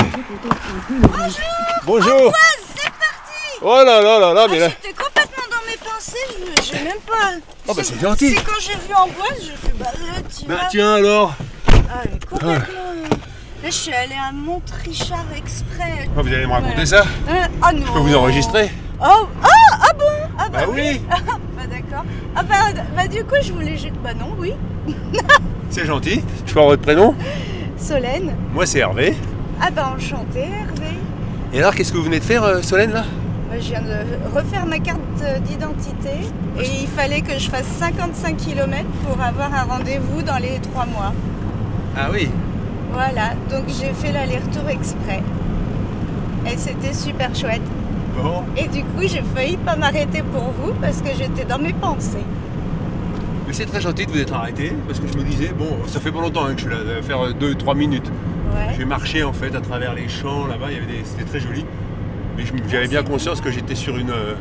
Bonjour 0.90 1.42
Bonjour. 1.86 2.34
Oh 3.62 3.76
là 3.84 4.02
là 4.02 4.20
là 4.20 4.34
là, 4.34 4.48
mais 4.50 4.60
là. 4.60 4.68
J'étais 4.70 4.94
complètement 4.94 5.44
dans 5.50 5.66
mes 5.70 5.78
pensées, 5.78 6.18
je 6.30 6.64
j'ai 6.78 6.84
même 6.84 7.00
pas... 7.06 7.32
Oh 7.68 7.74
bah 7.74 7.82
c'est 7.84 8.00
gentil. 8.00 8.30
C'est 8.36 8.44
quand 8.44 8.60
j'ai 8.60 8.74
vu 8.74 8.94
Amboise, 8.96 9.42
j'ai 9.42 9.52
fait 9.68 9.78
bah 9.78 9.86
là, 9.94 10.22
tu 10.40 10.46
Bah 10.46 10.56
vas... 10.62 10.68
tiens 10.70 10.94
alors. 10.96 11.34
Ah, 11.90 12.02
mais 12.06 12.20
complètement... 12.30 12.54
euh, 12.54 13.08
Là, 13.64 13.70
je 13.70 13.72
suis 13.72 13.94
allée 13.94 14.14
à 14.16 14.32
Montrichard 14.32 15.26
exprès. 15.36 16.08
Oh, 16.16 16.22
vous 16.22 16.28
allez 16.28 16.46
me 16.46 16.52
raconter 16.52 16.86
ça 16.86 17.02
Euh, 17.28 17.34
ah 17.62 17.74
non 17.74 17.86
Je 17.88 17.92
peux 17.94 18.00
vous 18.00 18.16
enregistrer 18.16 18.70
Oh, 19.02 19.28
ah, 19.44 19.48
ah 19.82 19.94
bon? 19.98 20.06
Ah 20.38 20.50
bah, 20.50 20.60
Bah 20.66 20.72
oui 20.72 21.02
Bah 21.10 21.64
d'accord. 21.68 22.04
Ah 22.36 22.44
bah, 22.44 22.56
bah 22.96 23.08
du 23.08 23.24
coup, 23.24 23.36
je 23.42 23.52
voulais... 23.54 23.76
juste- 23.78 23.94
Bah 24.04 24.14
non, 24.14 24.36
oui. 24.38 24.54
C'est 25.72 25.86
gentil. 25.86 26.22
Je 26.46 26.54
peux 26.54 26.60
avoir 26.60 26.68
votre 26.74 26.84
prénom 26.84 27.16
Solène. 27.80 28.36
Moi 28.54 28.66
c'est 28.66 28.80
Hervé. 28.80 29.16
Ah 29.62 29.70
bah 29.72 29.94
enchanté, 29.96 30.40
Hervé. 30.42 30.96
Et 31.54 31.60
alors 31.60 31.74
qu'est-ce 31.76 31.92
que 31.92 31.98
vous 31.98 32.04
venez 32.04 32.20
de 32.20 32.26
faire 32.26 32.44
euh, 32.44 32.62
Solène 32.62 32.92
là? 32.94 33.04
Je 33.54 33.70
viens 33.70 33.82
de 33.82 34.36
refaire 34.36 34.66
ma 34.66 34.80
carte 34.80 35.00
d'identité 35.44 36.10
et 36.60 36.82
il 36.82 36.88
fallait 36.88 37.22
que 37.22 37.40
je 37.40 37.50
fasse 37.50 37.66
55 37.80 38.36
km 38.38 38.86
pour 39.06 39.20
avoir 39.22 39.54
un 39.54 39.64
rendez-vous 39.64 40.22
dans 40.22 40.38
les 40.38 40.60
trois 40.60 40.86
mois. 40.86 41.14
Ah 41.98 42.10
oui. 42.12 42.30
Voilà, 42.92 43.32
donc 43.50 43.64
j'ai 43.68 43.94
fait 43.94 44.12
l'aller-retour 44.12 44.70
exprès. 44.70 45.22
Et 46.46 46.58
c'était 46.58 46.94
super 46.94 47.34
chouette. 47.36 47.62
Bon. 48.22 48.44
Et 48.56 48.68
du 48.68 48.84
coup, 48.84 49.02
j'ai 49.02 49.22
failli 49.36 49.58
pas 49.58 49.76
m'arrêter 49.76 50.22
pour 50.24 50.52
vous 50.60 50.74
parce 50.82 51.02
que 51.02 51.10
j'étais 51.18 51.46
dans 51.46 51.60
mes 51.60 51.74
pensées. 51.74 52.24
Mais 53.48 53.54
c'est 53.54 53.66
très 53.66 53.82
gentil 53.82 54.06
de 54.06 54.12
vous 54.12 54.20
être 54.20 54.34
arrêté 54.34 54.74
parce 54.88 55.00
que 55.00 55.08
je 55.08 55.18
me 55.18 55.24
disais, 55.24 55.52
bon, 55.58 55.78
ça 55.88 56.00
fait 56.00 56.12
pas 56.12 56.22
longtemps 56.22 56.46
hein, 56.46 56.54
que 56.54 56.62
je 56.62 56.68
suis 56.68 56.74
là, 56.74 57.02
faire 57.02 57.20
2-3 57.34 57.76
minutes. 57.76 58.12
Ouais. 58.54 58.74
J'ai 58.78 58.86
marché 58.86 59.24
en 59.24 59.34
fait 59.34 59.56
à 59.56 59.62
travers 59.62 59.94
les 59.94 60.10
champs 60.10 60.48
là-bas, 60.48 60.66
il 60.70 60.74
y 60.74 60.78
avait 60.78 60.86
des- 60.86 61.06
c'était 61.06 61.24
très 61.26 61.40
joli. 61.40 61.66
Mais 62.38 62.44
j'avais 62.70 62.88
bien 62.88 63.04
conscience 63.04 63.42
que 63.42 63.52
j'étais 63.52 63.76
sur 63.76 63.98
une, 63.98 64.12
euh, 64.12 64.36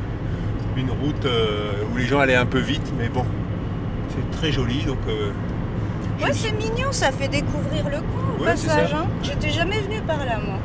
une 0.76 0.90
route 0.90 1.24
euh, 1.24 1.72
où 1.92 1.96
les 1.96 2.04
gens 2.06 2.18
allaient 2.20 2.34
un 2.36 2.46
peu 2.46 2.58
vite, 2.58 2.92
mais 2.98 3.08
bon, 3.08 3.24
c'est 4.10 4.38
très 4.38 4.52
joli 4.52 4.84
donc. 4.84 4.98
euh, 5.08 5.30
Ouais, 6.22 6.32
c'est 6.32 6.52
mignon, 6.52 6.92
ça 6.92 7.10
fait 7.12 7.28
découvrir 7.28 7.84
le 7.84 7.98
coin 7.98 8.24
au 8.38 8.42
Ouais, 8.42 8.46
passage. 8.52 8.94
hein. 8.94 9.06
J'étais 9.22 9.50
jamais 9.50 9.78
venue 9.80 10.00
par 10.06 10.18
là, 10.18 10.38
moi. 10.44 10.58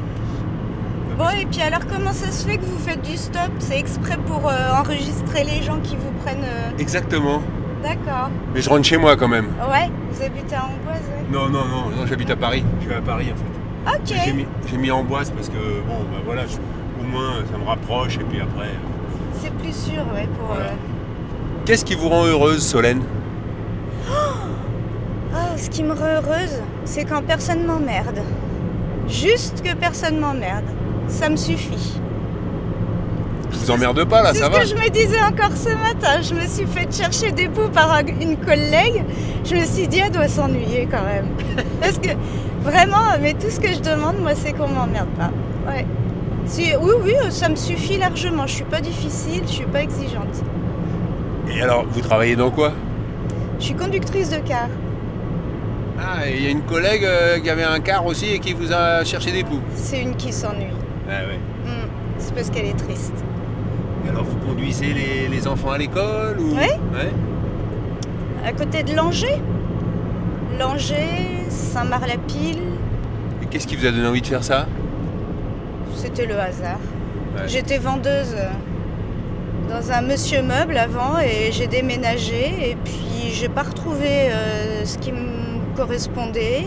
Bon, 1.17 1.29
et 1.39 1.45
puis 1.45 1.61
alors, 1.61 1.81
comment 1.87 2.13
ça 2.13 2.31
se 2.31 2.47
fait 2.47 2.57
que 2.57 2.63
vous 2.65 2.79
faites 2.79 3.01
du 3.01 3.17
stop? 3.17 3.51
C'est 3.59 3.77
exprès 3.77 4.17
pour 4.25 4.47
euh, 4.49 4.53
enregistrer 4.79 5.43
les 5.43 5.61
gens 5.61 5.79
qui 5.83 5.95
vous 5.97 6.11
prennent. 6.23 6.43
euh, 6.45 6.71
Exactement. 6.79 7.41
D'accord. 7.83 8.29
Mais 8.55 8.61
je 8.61 8.69
rentre 8.69 8.83
chez 8.85 8.97
moi 8.97 9.17
quand 9.17 9.27
même. 9.27 9.47
Ouais, 9.69 9.89
vous 10.11 10.21
habitez 10.23 10.55
à 10.55 10.63
Amboise, 10.65 11.01
ouais. 11.09 11.25
Non, 11.31 11.49
non, 11.49 11.65
non, 11.65 11.89
non 11.95 12.05
j'habite 12.07 12.29
à 12.31 12.35
Paris. 12.37 12.63
Je 12.81 12.87
vais 12.89 12.95
à 12.95 13.01
Paris 13.01 13.27
en 13.33 13.35
fait. 13.35 13.97
Ok. 14.15 14.21
J'ai 14.25 14.33
mis, 14.33 14.45
mis 14.83 14.91
Amboise 14.91 15.31
parce 15.31 15.49
que 15.49 15.55
bon, 15.55 15.97
bah 16.11 16.19
voilà, 16.25 16.43
je- 16.45 16.57
moins 17.11 17.33
ça 17.51 17.57
me 17.57 17.65
rapproche 17.67 18.15
et 18.15 18.23
puis 18.23 18.39
après. 18.41 18.67
euh. 18.69 19.39
C'est 19.41 19.53
plus 19.55 19.73
sûr, 19.75 20.01
ouais, 20.13 20.27
pour. 20.37 20.47
Voilà. 20.47 20.69
euh, 20.69 20.73
Qu'est-ce 21.65 21.85
qui 21.85 21.95
vous 21.95 22.09
rend 22.09 22.25
heureuse, 22.25 22.61
Solène? 22.65 23.01
Ah, 25.33 25.57
ce 25.57 25.69
qui 25.69 25.83
me 25.83 25.93
rend 25.93 26.05
heureuse, 26.05 26.61
c'est 26.85 27.05
quand 27.05 27.21
personne 27.23 27.65
m'emmerde. 27.65 28.19
Juste 29.07 29.61
que 29.63 29.73
personne 29.75 30.19
m'emmerde. 30.19 30.65
Ça 31.07 31.29
me 31.29 31.35
suffit. 31.35 31.99
Je 33.51 33.57
vous 33.57 33.71
emmerde 33.71 34.03
pas 34.05 34.21
là, 34.23 34.31
c'est 34.33 34.39
ça 34.39 34.45
ce 34.45 34.51
va 34.51 34.59
que 34.61 34.65
je 34.67 34.75
me 34.75 34.89
disais 34.89 35.21
encore 35.21 35.55
ce 35.55 35.69
matin. 35.69 36.21
Je 36.21 36.33
me 36.33 36.45
suis 36.47 36.65
fait 36.65 36.91
chercher 36.93 37.31
des 37.31 37.47
bouts 37.47 37.69
par 37.73 37.91
un- 37.93 38.05
une 38.05 38.37
collègue. 38.37 39.03
Je 39.43 39.55
me 39.55 39.65
suis 39.65 39.87
dit, 39.87 39.99
elle 39.99 40.11
doit 40.11 40.27
s'ennuyer 40.29 40.87
quand 40.89 41.03
même. 41.03 41.27
Parce 41.81 41.97
que 41.97 42.09
vraiment, 42.63 43.17
mais 43.21 43.33
tout 43.33 43.49
ce 43.49 43.59
que 43.59 43.67
je 43.73 43.79
demande, 43.81 44.17
moi, 44.21 44.31
c'est 44.35 44.53
qu'on 44.53 44.67
m'emmerde 44.69 45.09
pas. 45.17 45.31
Ouais. 45.69 45.85
Si- 46.51 46.75
oui, 46.81 46.91
oui, 47.03 47.13
ça 47.29 47.47
me 47.49 47.55
suffit 47.55 47.97
largement. 47.97 48.45
Je 48.45 48.55
suis 48.55 48.63
pas 48.65 48.81
difficile, 48.81 49.43
je 49.45 49.51
suis 49.53 49.65
pas 49.65 49.81
exigeante. 49.81 50.43
Et 51.49 51.61
alors, 51.61 51.85
vous 51.89 52.01
travaillez 52.01 52.35
dans 52.35 52.51
quoi? 52.51 52.73
Je 53.59 53.65
suis 53.65 53.73
conductrice 53.75 54.29
de 54.29 54.37
car. 54.37 54.67
Ah, 55.99 56.27
et 56.27 56.35
il 56.37 56.43
y 56.43 56.47
a 56.47 56.49
une 56.49 56.63
collègue 56.63 57.05
euh, 57.05 57.39
qui 57.39 57.49
avait 57.49 57.63
un 57.63 57.79
car 57.79 58.05
aussi 58.05 58.27
et 58.33 58.39
qui 58.39 58.53
vous 58.53 58.71
a 58.73 59.03
cherché 59.05 59.31
des 59.31 59.43
poux. 59.43 59.61
C'est 59.75 60.01
une 60.01 60.15
qui 60.15 60.33
s'ennuie. 60.33 60.65
Ah 61.07 61.21
ouais. 61.27 61.39
Hmm, 61.65 61.87
C'est 62.17 62.33
parce 62.35 62.49
qu'elle 62.49 62.65
est 62.65 62.77
triste. 62.77 63.13
Et 64.05 64.09
alors, 64.09 64.23
vous 64.23 64.37
conduisez 64.45 64.93
les, 64.93 65.27
les 65.29 65.47
enfants 65.47 65.71
à 65.71 65.77
l'école 65.77 66.37
ou... 66.39 66.55
Ouais. 66.55 66.77
Ouais. 66.93 67.11
À 68.45 68.51
côté 68.51 68.83
de 68.83 68.93
Langeais. 68.95 69.39
Langeais, 70.59 71.45
Saint-Marc-la-Pile, 71.49 72.61
Et 73.41 73.45
qu'est-ce 73.45 73.67
qui 73.67 73.75
vous 73.75 73.85
a 73.85 73.91
donné 73.91 74.07
envie 74.07 74.21
de 74.21 74.27
faire 74.27 74.43
ça? 74.43 74.65
C'était 76.11 76.27
le 76.27 76.39
hasard. 76.39 76.79
Ouais. 77.35 77.47
J'étais 77.47 77.77
vendeuse 77.77 78.35
euh, 78.35 78.49
dans 79.69 79.91
un 79.91 80.01
monsieur 80.01 80.41
meuble 80.41 80.77
avant 80.77 81.19
et 81.19 81.51
j'ai 81.51 81.67
déménagé 81.67 82.71
et 82.71 82.75
puis 82.83 83.31
j'ai 83.31 83.47
pas 83.47 83.63
retrouvé 83.63 84.07
euh, 84.07 84.83
ce 84.85 84.97
qui 84.97 85.11
me 85.11 85.75
correspondait 85.75 86.65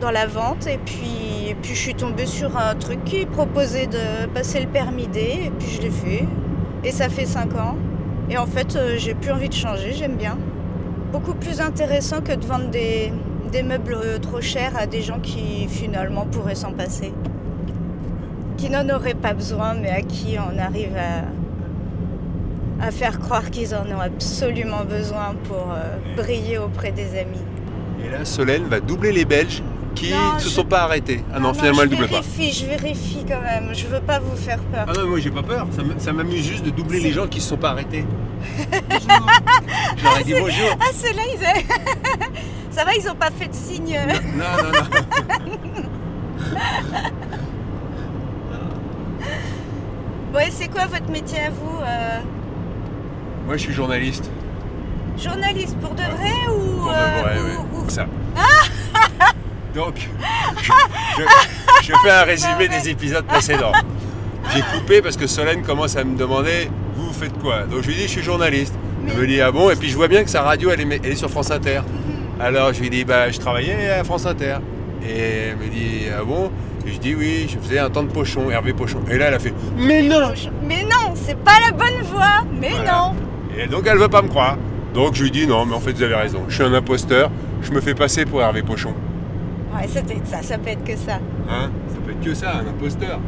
dans 0.00 0.10
la 0.10 0.26
vente 0.26 0.66
et 0.66 0.78
puis, 0.78 1.48
et 1.48 1.54
puis 1.54 1.74
je 1.74 1.80
suis 1.80 1.94
tombée 1.94 2.26
sur 2.26 2.56
un 2.56 2.74
truc 2.74 3.04
qui 3.04 3.26
proposait 3.26 3.86
de 3.86 4.26
passer 4.32 4.60
le 4.60 4.68
permis 4.68 5.08
D 5.08 5.20
et 5.46 5.50
puis 5.58 5.68
je 5.68 5.82
l'ai 5.82 5.90
fait 5.90 6.24
et 6.84 6.92
ça 6.92 7.08
fait 7.08 7.26
5 7.26 7.54
ans 7.56 7.76
et 8.30 8.38
en 8.38 8.46
fait 8.46 8.76
euh, 8.76 8.94
j'ai 8.98 9.14
plus 9.14 9.32
envie 9.32 9.48
de 9.48 9.54
changer, 9.54 9.92
j'aime 9.92 10.14
bien. 10.16 10.38
Beaucoup 11.12 11.34
plus 11.34 11.60
intéressant 11.60 12.20
que 12.20 12.32
de 12.32 12.46
vendre 12.46 12.68
des, 12.70 13.12
des 13.50 13.64
meubles 13.64 14.20
trop 14.22 14.40
chers 14.40 14.76
à 14.78 14.86
des 14.86 15.02
gens 15.02 15.18
qui 15.18 15.66
finalement 15.68 16.24
pourraient 16.26 16.54
s'en 16.54 16.72
passer 16.72 17.12
qui 18.60 18.68
n'en 18.70 18.88
auraient 18.94 19.14
pas 19.14 19.32
besoin, 19.32 19.74
mais 19.74 19.90
à 19.90 20.02
qui 20.02 20.36
on 20.38 20.58
arrive 20.58 20.92
à, 20.96 22.84
à 22.86 22.90
faire 22.90 23.18
croire 23.18 23.50
qu'ils 23.50 23.74
en 23.74 23.86
ont 23.86 24.00
absolument 24.00 24.84
besoin 24.84 25.34
pour 25.44 25.68
euh, 25.72 25.96
briller 26.16 26.58
auprès 26.58 26.92
des 26.92 27.18
amis. 27.18 27.40
Et 28.04 28.10
là, 28.10 28.24
Solène 28.24 28.64
va 28.64 28.80
doubler 28.80 29.12
les 29.12 29.24
Belges 29.24 29.62
qui 29.94 30.10
Non, 30.12 30.34
ne 30.34 30.38
se 30.38 30.44
je- 30.48 30.50
sont 30.54 30.64
pas 30.64 30.82
arrêtés. 30.82 31.24
Ah 31.34 31.40
non, 31.40 31.50
Ah 31.50 31.54
finalement, 31.54 31.78
je 31.78 31.82
elle 31.84 31.88
double 31.90 32.08
pas. 32.08 32.20
vérifie, 32.20 32.52
je 32.52 32.66
vérifie 32.66 33.24
quand 33.26 33.40
même. 33.40 33.74
Je 33.74 33.86
veux 33.86 34.00
pas 34.00 34.18
vous 34.18 34.36
faire 34.36 34.58
peur. 34.58 34.86
Ah 34.88 34.92
non, 34.98 35.06
moi 35.08 35.18
j'ai 35.20 35.30
pas 35.30 35.42
peur. 35.42 35.66
Ça 35.98 36.12
m'amuse 36.12 36.46
juste 36.46 36.64
de 36.64 36.70
doubler 36.70 37.00
les 37.00 37.12
gens 37.12 37.26
qui 37.26 37.40
se 37.40 37.48
sont 37.48 37.56
pas 37.56 37.70
arrêtés. 37.70 38.04
Je 38.58 40.04
leur 40.04 40.18
ai 40.20 40.24
dit 40.24 40.34
bonjour. 40.38 40.76
Ah, 40.80 40.84
ceux-là, 40.94 41.22
ils 41.34 41.44
a- 41.44 42.26
Ça 42.70 42.84
va, 42.84 42.94
ils 42.94 43.08
ont 43.10 43.14
pas 43.16 43.30
fait 43.30 43.48
de 43.48 43.54
signe. 43.54 43.96
euh. 43.96 44.12
Non, 44.36 44.62
non, 44.62 44.70
non. 44.70 45.82
Ouais, 50.34 50.48
c'est 50.50 50.68
quoi 50.68 50.86
votre 50.86 51.10
métier 51.10 51.38
à 51.40 51.50
vous 51.50 51.78
euh, 51.82 52.18
Moi 53.46 53.56
je 53.56 53.62
suis 53.62 53.72
journaliste. 53.72 54.30
Journaliste 55.18 55.76
pour 55.78 55.90
de 55.90 56.02
vrai 56.02 56.48
ou. 56.48 56.76
Pour 56.82 56.90
de 56.90 56.94
euh, 56.94 57.20
vrai, 57.22 57.38
ou- 57.38 57.76
oui. 57.76 57.80
ou- 57.86 57.90
Ça. 57.90 58.06
Donc, 59.74 59.94
je, 60.62 60.72
je- 61.22 61.86
je 61.86 61.92
fais 62.02 62.10
un 62.10 62.22
résumé 62.24 62.68
des 62.68 62.88
épisodes 62.88 63.24
précédents. 63.24 63.72
J'ai 64.54 64.62
coupé 64.62 65.00
parce 65.02 65.16
que 65.16 65.26
Solène 65.28 65.62
commence 65.62 65.96
à 65.96 66.02
me 66.04 66.16
demander 66.16 66.70
Vous, 66.96 67.06
vous 67.08 67.12
faites 67.12 67.36
quoi? 67.38 67.64
Donc 67.64 67.82
je 67.82 67.88
lui 67.88 67.94
dis 67.94 68.02
Je 68.02 68.08
suis 68.08 68.22
journaliste. 68.22 68.74
Elle 69.08 69.16
me 69.16 69.26
dit 69.26 69.40
Ah 69.40 69.52
bon? 69.52 69.70
Et 69.70 69.76
puis 69.76 69.88
je 69.88 69.96
vois 69.96 70.08
bien 70.08 70.24
que 70.24 70.30
sa 70.30 70.42
radio, 70.42 70.70
elle 70.70 70.80
est, 70.80 71.00
elle 71.04 71.12
est 71.12 71.16
sur 71.16 71.30
France 71.30 71.50
Inter. 71.50 71.82
Alors 72.40 72.72
je 72.72 72.80
lui 72.80 72.90
dis 72.90 73.04
Bah, 73.04 73.30
je 73.30 73.38
travaillais 73.38 73.90
à 73.90 74.02
France 74.04 74.26
Inter. 74.26 74.56
Et 75.06 75.50
elle 75.50 75.56
me 75.56 75.68
dit 75.68 76.02
Ah 76.18 76.24
bon? 76.24 76.50
Et 76.86 76.92
je 76.92 76.98
dis 76.98 77.14
Oui, 77.14 77.46
je 77.48 77.58
faisais 77.58 77.78
un 77.78 77.90
temps 77.90 78.02
de 78.02 78.08
pochon, 78.10 78.50
Hervé 78.50 78.72
Pochon. 78.72 79.00
Et 79.10 79.18
là, 79.18 79.26
elle 79.28 79.34
a 79.34 79.38
fait 79.38 79.52
Mais 79.76 80.02
non 80.02 80.32
Mais 80.66 80.82
non, 80.84 81.14
c'est 81.14 81.36
pas 81.38 81.58
la 81.66 81.72
bonne 81.72 82.02
voie. 82.04 82.44
Mais 82.60 82.70
Voilà. 82.70 82.92
non. 82.92 83.14
Et 83.58 83.66
donc 83.66 83.86
elle 83.86 83.98
veut 83.98 84.08
pas 84.08 84.22
me 84.22 84.28
croire. 84.28 84.56
Donc 84.94 85.14
je 85.14 85.22
lui 85.22 85.30
dis 85.30 85.46
non, 85.46 85.66
mais 85.66 85.74
en 85.74 85.80
fait 85.80 85.92
vous 85.92 86.02
avez 86.02 86.14
raison. 86.14 86.42
Je 86.48 86.54
suis 86.54 86.64
un 86.64 86.72
imposteur. 86.74 87.30
Je 87.62 87.70
me 87.72 87.80
fais 87.80 87.94
passer 87.94 88.24
pour 88.24 88.40
Hervé 88.42 88.62
Pochon. 88.62 88.94
Ouais, 89.74 89.86
ça 89.88 90.00
peut 90.02 90.12
être 90.12 90.26
ça, 90.26 90.42
ça 90.42 90.58
peut 90.58 90.70
être 90.70 90.82
que 90.84 90.96
ça. 90.96 91.18
Hein? 91.48 91.70
Ça 91.88 91.96
peut 92.04 92.10
être 92.12 92.20
que 92.24 92.34
ça, 92.34 92.54
un 92.56 92.66
imposteur. 92.68 93.20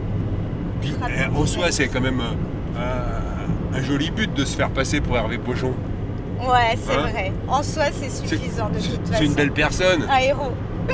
Puis 0.81 0.95
Ah, 1.03 1.07
eh, 1.11 1.37
en 1.37 1.47
soi, 1.47 1.67
c'est 1.71 1.87
quand 1.89 2.01
même 2.01 2.21
euh, 2.21 3.75
un, 3.75 3.79
un 3.79 3.83
joli 3.83 4.11
but 4.11 4.33
de 4.35 4.45
se 4.45 4.57
faire 4.57 4.71
passer 4.71 5.01
pour 5.01 5.17
Hervé 5.17 5.39
Pochon. 5.39 5.73
Ouais, 6.41 6.77
c'est 6.83 6.97
Hein? 6.97 7.03
vrai. 7.03 7.33
En 7.47 7.63
soi, 7.63 7.85
c'est 7.93 8.11
C'est 8.11 8.27
suffisant 8.27 8.69
de 8.71 8.79
c'est- 8.81 8.89
toute 8.91 9.01
c'est 9.05 9.13
façon. 9.13 9.25
une 9.25 9.35
belle 9.35 9.53
personne. 9.53 10.07
Un 10.11 10.19
héros. 10.19 10.53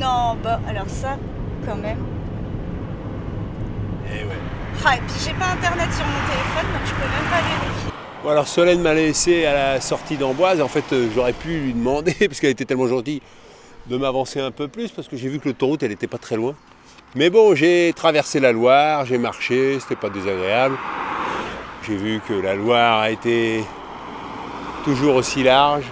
Non, 0.00 0.34
bah 0.42 0.58
alors 0.66 0.88
ça, 0.88 1.18
quand 1.66 1.76
même. 1.76 1.98
Eh 4.06 4.24
ouais. 4.24 4.30
Ah, 4.82 4.96
et 4.96 5.00
puis 5.00 5.16
j'ai 5.22 5.34
pas 5.34 5.48
internet 5.48 5.92
sur 5.92 6.06
mon 6.06 6.26
téléphone, 6.26 6.72
donc 6.72 6.86
je 6.86 6.94
peux 6.94 7.00
même 7.00 7.30
pas 7.30 7.42
vérifier. 7.42 7.92
Bon 8.22 8.30
alors 8.30 8.48
Solène 8.48 8.80
m'a 8.80 8.94
laissé 8.94 9.44
à 9.44 9.52
la 9.52 9.80
sortie 9.82 10.16
d'Amboise. 10.16 10.62
En 10.62 10.68
fait, 10.68 10.84
euh, 10.94 11.10
j'aurais 11.14 11.34
pu 11.34 11.48
lui 11.58 11.74
demander, 11.74 12.14
parce 12.28 12.40
qu'elle 12.40 12.50
était 12.50 12.64
tellement 12.64 12.86
gentille, 12.86 13.20
de 13.88 13.98
m'avancer 13.98 14.40
un 14.40 14.50
peu 14.50 14.68
plus, 14.68 14.90
parce 14.90 15.06
que 15.06 15.18
j'ai 15.18 15.28
vu 15.28 15.38
que 15.38 15.50
l'autoroute, 15.50 15.82
elle 15.82 15.90
n'était 15.90 16.06
pas 16.06 16.18
très 16.18 16.36
loin. 16.36 16.54
Mais 17.14 17.28
bon, 17.28 17.54
j'ai 17.54 17.92
traversé 17.94 18.40
la 18.40 18.52
Loire, 18.52 19.04
j'ai 19.04 19.18
marché, 19.18 19.80
c'était 19.80 19.96
pas 19.96 20.08
désagréable. 20.08 20.78
J'ai 21.86 21.96
vu 21.96 22.22
que 22.26 22.32
la 22.32 22.54
Loire 22.54 23.00
a 23.00 23.10
été 23.10 23.64
toujours 24.84 25.16
aussi 25.16 25.42
large. 25.42 25.84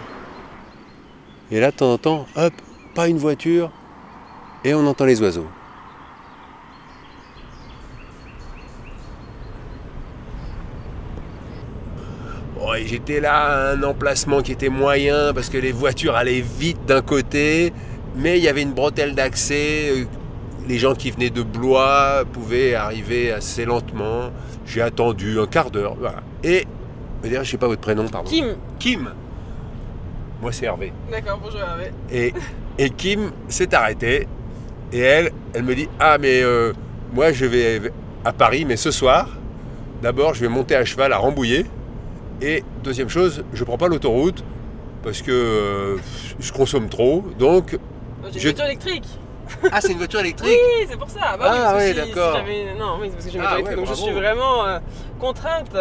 Et 1.50 1.60
là, 1.60 1.72
de 1.72 1.76
temps 1.76 1.92
en 1.92 1.98
temps, 1.98 2.26
hop, 2.36 2.54
pas 2.94 3.08
une 3.08 3.18
voiture, 3.18 3.70
et 4.68 4.74
on 4.74 4.86
entend 4.86 5.06
les 5.06 5.20
oiseaux. 5.22 5.46
Bon, 12.54 12.74
et 12.74 12.86
J'étais 12.86 13.20
là 13.20 13.34
à 13.34 13.72
un 13.72 13.82
emplacement 13.82 14.42
qui 14.42 14.52
était 14.52 14.68
moyen 14.68 15.32
parce 15.32 15.48
que 15.48 15.56
les 15.56 15.72
voitures 15.72 16.14
allaient 16.14 16.42
vite 16.42 16.84
d'un 16.86 17.00
côté, 17.00 17.72
mais 18.14 18.38
il 18.38 18.44
y 18.44 18.48
avait 18.48 18.62
une 18.62 18.74
bretelle 18.74 19.14
d'accès. 19.14 20.06
Les 20.68 20.78
gens 20.78 20.94
qui 20.94 21.10
venaient 21.10 21.30
de 21.30 21.42
Blois 21.42 22.24
pouvaient 22.30 22.74
arriver 22.74 23.32
assez 23.32 23.64
lentement. 23.64 24.30
J'ai 24.66 24.82
attendu 24.82 25.40
un 25.40 25.46
quart 25.46 25.70
d'heure. 25.70 25.94
Voilà. 25.98 26.22
Et, 26.44 26.66
d'ailleurs, 27.22 27.42
je 27.42 27.52
sais 27.52 27.56
pas 27.56 27.68
votre 27.68 27.80
prénom, 27.80 28.06
pardon. 28.06 28.28
Kim. 28.28 28.56
Kim. 28.78 29.08
Moi, 30.42 30.52
c'est 30.52 30.66
Hervé. 30.66 30.92
D'accord, 31.10 31.40
bonjour 31.42 31.60
Hervé. 31.60 31.90
Et, 32.12 32.34
et 32.76 32.90
Kim 32.90 33.30
s'est 33.48 33.74
arrêtée. 33.74 34.28
Et 34.92 35.00
elle, 35.00 35.30
elle 35.54 35.62
me 35.64 35.74
dit 35.74 35.88
Ah, 36.00 36.18
mais 36.18 36.42
euh, 36.42 36.72
moi, 37.12 37.32
je 37.32 37.44
vais 37.46 37.92
à 38.24 38.32
Paris, 38.32 38.64
mais 38.64 38.76
ce 38.76 38.90
soir, 38.90 39.28
d'abord, 40.02 40.34
je 40.34 40.40
vais 40.40 40.48
monter 40.48 40.74
à 40.76 40.84
cheval 40.84 41.12
à 41.12 41.18
Rambouillet. 41.18 41.66
Et 42.40 42.62
deuxième 42.84 43.08
chose, 43.08 43.44
je 43.52 43.64
prends 43.64 43.78
pas 43.78 43.88
l'autoroute 43.88 44.44
parce 45.02 45.22
que 45.22 45.30
euh, 45.32 45.96
je 46.38 46.52
consomme 46.52 46.88
trop. 46.88 47.24
Donc. 47.38 47.76
J'ai 48.30 48.34
une 48.34 48.40
Je- 48.40 48.48
voiture 48.48 48.64
électrique. 48.66 49.06
Ah, 49.72 49.80
c'est 49.80 49.92
une 49.92 49.98
voiture 49.98 50.20
électrique 50.20 50.50
Oui, 50.50 50.86
c'est 50.90 50.98
pour 50.98 51.08
ça. 51.08 51.36
Bah 51.38 51.46
Ah, 51.50 51.74
oui, 51.78 51.88
si- 51.88 51.94
d'accord. 51.94 52.36
si 52.46 52.78
non, 52.78 52.98
oui, 53.00 53.06
c'est 53.08 53.12
parce 53.14 53.24
que 53.24 53.30
j'ai 53.32 53.38
une 53.38 53.44
Ah, 53.44 53.48
voiture 53.56 53.56
électrique. 53.56 53.68
ouais, 53.68 53.76
donc 53.76 53.86
je 53.88 53.94
suis 53.94 54.12
vraiment 54.12 54.66
euh, 54.66 54.78
contrainte. 55.18 55.74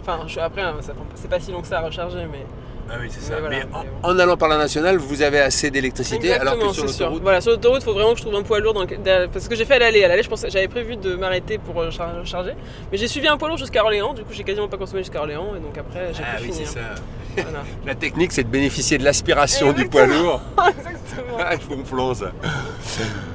Enfin, 0.00 0.18
je 0.26 0.32
suis 0.32 0.40
après, 0.40 0.62
hein, 0.62 0.74
c'est 1.14 1.30
pas 1.30 1.38
si 1.38 1.52
long 1.52 1.60
que 1.62 1.68
ça 1.68 1.78
à 1.78 1.82
recharger, 1.82 2.26
mais. 2.30 2.44
Ah 2.90 2.94
oui, 3.00 3.08
c'est 3.10 3.20
Mais 3.20 3.26
ça. 3.26 3.40
voilà, 3.40 3.56
mais 3.56 3.62
en, 3.72 3.82
mais 3.84 3.88
bon. 4.02 4.08
en 4.08 4.18
allant 4.18 4.36
par 4.36 4.48
la 4.48 4.58
nationale, 4.58 4.96
vous 4.98 5.22
avez 5.22 5.40
assez 5.40 5.70
d'électricité 5.70 6.34
alors 6.34 6.58
que 6.58 6.72
sur 6.74 6.84
l'autoroute. 6.84 7.22
Voilà, 7.22 7.40
sur 7.40 7.52
l'autoroute, 7.52 7.80
il 7.80 7.84
faut 7.84 7.94
vraiment 7.94 8.12
que 8.12 8.18
je 8.18 8.22
trouve 8.24 8.34
un 8.34 8.42
poids 8.42 8.60
lourd. 8.60 8.74
Dans 8.74 8.82
le- 8.82 8.86
derrière- 8.98 9.28
Parce 9.30 9.48
que 9.48 9.54
j'ai 9.56 9.64
fait 9.64 9.74
à 9.74 9.78
l'aller. 9.78 10.04
À 10.04 10.08
l'aller, 10.08 10.22
je 10.22 10.28
j'avais 10.48 10.68
prévu 10.68 10.96
de 10.96 11.14
m'arrêter 11.14 11.58
pour 11.58 11.80
euh, 11.80 11.90
char- 11.90 12.18
recharger. 12.20 12.52
Mais 12.90 12.98
j'ai 12.98 13.08
suivi 13.08 13.28
un 13.28 13.36
poids 13.36 13.48
lourd 13.48 13.56
jusqu'à 13.58 13.82
Orléans. 13.82 14.12
Du 14.14 14.22
coup, 14.22 14.32
j'ai 14.32 14.44
quasiment 14.44 14.68
pas 14.68 14.76
consommé 14.76 15.00
jusqu'à 15.02 15.20
Orléans. 15.20 15.54
Et 15.56 15.60
donc 15.60 15.76
après, 15.78 16.12
j'ai 16.12 16.22
Ah 16.22 16.36
pu 16.38 16.44
oui, 16.44 16.48
c'est 16.52 16.64
finir. 16.66 16.68
ça. 16.68 17.42
Voilà. 17.42 17.62
La 17.86 17.94
technique, 17.94 18.32
c'est 18.32 18.44
de 18.44 18.48
bénéficier 18.48 18.98
de 18.98 19.04
l'aspiration 19.04 19.72
du 19.72 19.88
poids 19.88 20.06
lourd. 20.06 20.40
Exactement. 20.68 21.38
Ah, 21.40 21.54
il 21.54 21.60
faut 21.60 21.76
me 21.76 21.84
plan 21.84 22.12
ça. 22.14 22.32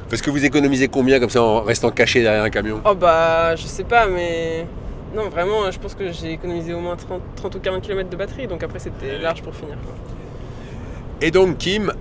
Parce 0.10 0.22
que 0.22 0.30
vous 0.30 0.44
économisez 0.46 0.88
combien 0.88 1.20
comme 1.20 1.30
ça 1.30 1.42
en 1.42 1.62
restant 1.62 1.90
caché 1.92 2.22
derrière 2.22 2.44
un 2.44 2.50
camion? 2.50 2.82
Oh 2.86 2.96
bah, 2.96 3.56
je 3.56 3.66
sais 3.66 3.84
pas, 3.84 4.06
mais. 4.08 4.66
Non, 5.15 5.30
vraiment, 5.30 5.70
je 5.72 5.80
pense 5.80 5.96
que 5.96 6.12
j'ai 6.12 6.34
économisé 6.34 6.74
au 6.74 6.80
moins 6.80 6.96
30, 6.96 7.22
30 7.36 7.56
ou 7.56 7.60
40 7.60 7.82
km 7.82 8.10
de 8.10 8.15
batterie. 8.15 8.48
Donc 8.48 8.63
après, 8.63 8.80
c'était 8.80 9.17
large 9.20 9.41
pour 9.41 9.56
finir. 9.56 9.76
Et 11.22 11.32
donc 11.32 11.58
Kim, 11.58 11.91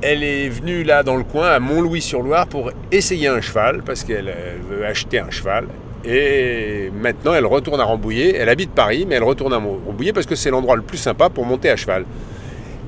elle 0.00 0.22
est 0.22 0.48
venue 0.48 0.84
là 0.84 1.02
dans 1.02 1.16
le 1.16 1.24
coin 1.24 1.48
à 1.48 1.58
Montlouis-sur-Loire 1.58 2.46
pour 2.46 2.70
essayer 2.90 3.28
un 3.28 3.40
cheval 3.40 3.82
parce 3.82 4.04
qu'elle 4.04 4.34
veut 4.70 4.86
acheter 4.86 5.18
un 5.18 5.30
cheval. 5.30 5.66
Et 6.04 6.90
maintenant, 6.94 7.34
elle 7.34 7.46
retourne 7.46 7.80
à 7.80 7.84
Rambouillet. 7.84 8.36
Elle 8.36 8.48
habite 8.48 8.70
Paris, 8.70 9.06
mais 9.08 9.16
elle 9.16 9.24
retourne 9.24 9.52
à 9.52 9.56
Rambouillet 9.56 10.12
parce 10.12 10.26
que 10.26 10.34
c'est 10.34 10.50
l'endroit 10.50 10.76
le 10.76 10.82
plus 10.82 10.98
sympa 10.98 11.30
pour 11.30 11.46
monter 11.46 11.70
à 11.70 11.76
cheval. 11.76 12.04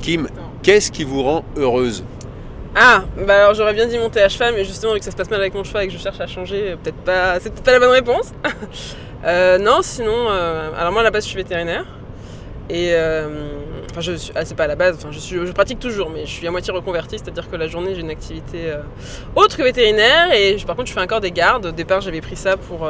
Kim, 0.01 0.29
qu'est-ce 0.63 0.93
qui 0.93 1.05
vous 1.05 1.23
rend 1.23 1.45
heureuse? 1.57 2.05
Ah, 2.75 3.05
bah 3.27 3.37
alors 3.37 3.55
j'aurais 3.55 3.73
bien 3.73 3.87
dit 3.87 3.99
monter 3.99 4.21
à 4.21 4.29
cheval, 4.29 4.53
mais 4.55 4.65
justement, 4.65 4.93
vu 4.93 4.99
que 4.99 5.05
ça 5.07 5.11
se 5.11 5.17
passe 5.17 5.31
mal 5.31 5.41
avec 5.41 5.55
mon 5.55 5.65
cheval 5.65 5.85
et 5.85 5.87
que 5.87 5.95
je 5.95 5.99
cherche 5.99 6.21
à 6.21 6.27
changer, 6.27 6.73
euh, 6.73 6.77
peut-être 6.77 6.99
pas. 6.99 7.41
C'est 7.41 7.49
peut-être 7.51 7.65
pas 7.65 7.73
la 7.73 7.79
bonne 7.81 7.91
réponse. 7.91 8.33
Euh, 9.27 9.59
non, 9.59 9.81
sinon. 9.83 10.29
euh, 10.31 10.71
alors 10.79 10.93
moi, 10.93 11.01
à 11.01 11.05
la 11.05 11.11
base, 11.11 11.25
je 11.25 11.29
suis 11.29 11.37
vétérinaire. 11.37 11.85
Et. 12.71 12.91
euh, 12.93 13.49
Enfin, 13.91 14.01
je 14.03 14.13
suis. 14.13 14.33
Ah, 14.35 14.45
c'est 14.45 14.55
pas 14.55 14.65
à 14.65 14.67
la 14.67 14.77
base, 14.77 14.97
enfin, 14.99 15.09
je, 15.11 15.47
je 15.47 15.53
pratique 15.53 15.79
toujours, 15.79 16.11
mais 16.11 16.27
je 16.27 16.31
suis 16.31 16.47
à 16.47 16.51
moitié 16.51 16.71
reconvertie, 16.71 17.19
c'est-à-dire 17.19 17.49
que 17.49 17.57
la 17.57 17.67
journée, 17.67 17.95
j'ai 17.95 18.03
une 18.03 18.11
activité 18.11 18.75
autre 19.35 19.57
que 19.57 19.63
vétérinaire. 19.63 20.33
Et 20.35 20.57
par 20.67 20.77
contre, 20.77 20.89
je 20.89 20.93
fais 20.93 21.01
encore 21.01 21.21
des 21.21 21.31
gardes. 21.31 21.67
Au 21.67 21.71
départ, 21.71 22.03
j'avais 22.03 22.21
pris 22.21 22.37
ça 22.37 22.57
pour. 22.59 22.87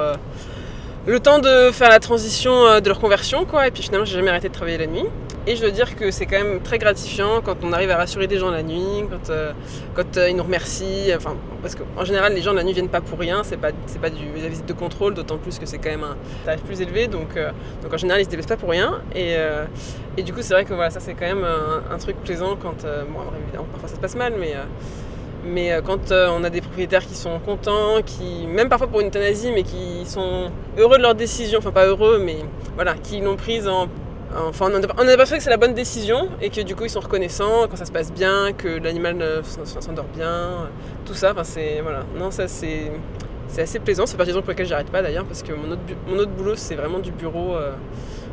le 1.07 1.21
temps 1.21 1.39
de 1.39 1.71
faire 1.71 1.91
la 1.91 2.01
transition 2.01 2.81
de 2.81 2.89
leur 2.89 2.99
conversion, 2.99 3.45
quoi. 3.45 3.69
Et 3.69 3.71
puis 3.71 3.85
finalement, 3.85 4.05
j'ai 4.05 4.17
jamais 4.17 4.31
arrêté 4.31 4.49
de 4.49 4.55
travailler 4.55 4.79
la 4.79 4.87
nuit. 4.89 5.05
Et 5.49 5.55
je 5.55 5.61
dois 5.61 5.71
dire 5.71 5.95
que 5.95 6.11
c'est 6.11 6.27
quand 6.27 6.43
même 6.43 6.61
très 6.61 6.77
gratifiant 6.79 7.41
quand 7.41 7.59
on 7.63 7.73
arrive 7.73 7.91
à 7.91 7.97
rassurer 7.97 8.27
des 8.27 8.37
gens 8.37 8.51
la 8.51 8.65
nuit, 8.65 9.05
quand, 9.09 9.31
euh, 9.31 9.53
euh, 10.17 10.29
ils 10.29 10.35
nous 10.35 10.43
remercient. 10.43 11.15
Enfin, 11.17 11.37
parce 11.63 11.77
qu'en 11.77 12.05
général, 12.05 12.35
les 12.35 12.43
gens 12.43 12.53
la 12.53 12.65
nuit 12.65 12.73
viennent 12.73 12.89
pas 12.89 13.01
pour 13.01 13.17
rien. 13.17 13.45
C'est 13.45 13.57
pas, 13.57 13.71
pas 13.71 14.11
de 14.11 14.17
la 14.43 14.49
visite 14.49 14.67
de 14.67 14.73
contrôle, 14.73 15.15
d'autant 15.15 15.39
plus 15.39 15.61
que 15.61 15.67
c'est 15.67 15.79
quand 15.79 15.91
même 15.91 16.03
un 16.03 16.17
tarif 16.45 16.63
plus 16.65 16.81
élevé. 16.81 17.07
Donc, 17.07 17.37
euh, 17.37 17.53
donc 17.81 17.95
en 17.95 17.97
général, 17.97 18.21
ils 18.21 18.25
se 18.25 18.31
déplacent 18.31 18.49
pas 18.49 18.57
pour 18.57 18.71
rien. 18.71 19.01
Et, 19.15 19.37
et 20.17 20.23
du 20.25 20.33
coup, 20.33 20.43
c'est 20.43 20.53
vrai 20.53 20.65
que 20.65 20.75
voilà, 20.75 20.91
ça 20.91 20.99
c'est 20.99 21.15
quand 21.15 21.27
même 21.27 21.45
un, 21.45 21.99
truc 21.99 22.17
plaisant 22.25 22.57
quand. 22.61 22.83
bon, 22.83 23.21
évidemment, 23.45 23.69
parfois 23.71 23.89
ça 23.89 23.95
se 23.95 24.01
passe 24.01 24.17
mal, 24.17 24.35
mais. 24.37 24.55
mais 25.45 25.81
quand 25.85 26.11
on 26.11 26.43
a 26.43 26.51
des 26.51 26.61
propriétaires 26.61 27.07
qui 27.07 27.15
sont 27.15 27.39
contents, 27.39 28.03
qui, 28.05 28.49
même 28.49 28.69
parfois 28.69 28.89
pour 28.89 29.01
une 29.01 29.09
euthanasie, 29.09 29.53
mais 29.55 29.63
qui 29.63 30.05
sont 30.07 30.51
heureux 30.77 30.97
de 30.97 31.03
leur 31.03 31.15
décision, 31.15 31.61
enfin 31.61 31.71
pas 31.71 31.87
heureux, 31.87 32.19
mais 32.19 32.39
voilà, 32.75 32.95
qui 32.95 33.21
l'ont 33.21 33.37
prise 33.37 33.69
en. 33.69 33.87
Enfin, 34.35 34.71
on 34.71 34.75
a, 34.75 35.05
l'impression 35.05 35.37
que 35.37 35.43
c'est 35.43 35.51
la 35.51 35.57
bonne 35.57 35.75
décision 35.75 36.29
et 36.41 36.51
que 36.51 36.61
du 36.61 36.75
coup 36.75 36.85
ils 36.85 36.91
sont 36.91 37.01
reconnaissants 37.01 37.67
quand 37.71 37.77
ça 37.77 37.85
se 37.85 37.93
passe 37.93 38.13
bien, 38.13 38.53
que 38.53 38.69
l'animal 38.69 39.43
s'endort 39.65 40.07
bien, 40.15 40.69
tout 41.05 41.15
ça. 41.15 41.33
Enfin, 41.33 41.45
c'est. 41.45 41.81
Voilà. 41.81 42.05
Non, 42.19 42.31
ça 42.31 42.49
c'est. 42.49 42.91
C'est 43.49 43.63
assez 43.63 43.79
plaisant, 43.79 44.07
c'est 44.07 44.17
des 44.17 44.25
raisons 44.25 44.41
pour 44.41 44.51
lesquelles 44.51 44.67
j'arrête 44.67 44.91
pas 44.91 45.03
d'ailleurs, 45.03 45.25
parce 45.25 45.43
que 45.43 45.53
mon 45.53 45.71
autre, 45.71 45.81
mon 46.09 46.19
autre 46.19 46.33
boulot 46.33 46.57
c'est 46.57 46.75
vraiment 46.75 46.99
du 46.99 47.13
bureau 47.13 47.55
euh, 47.55 47.73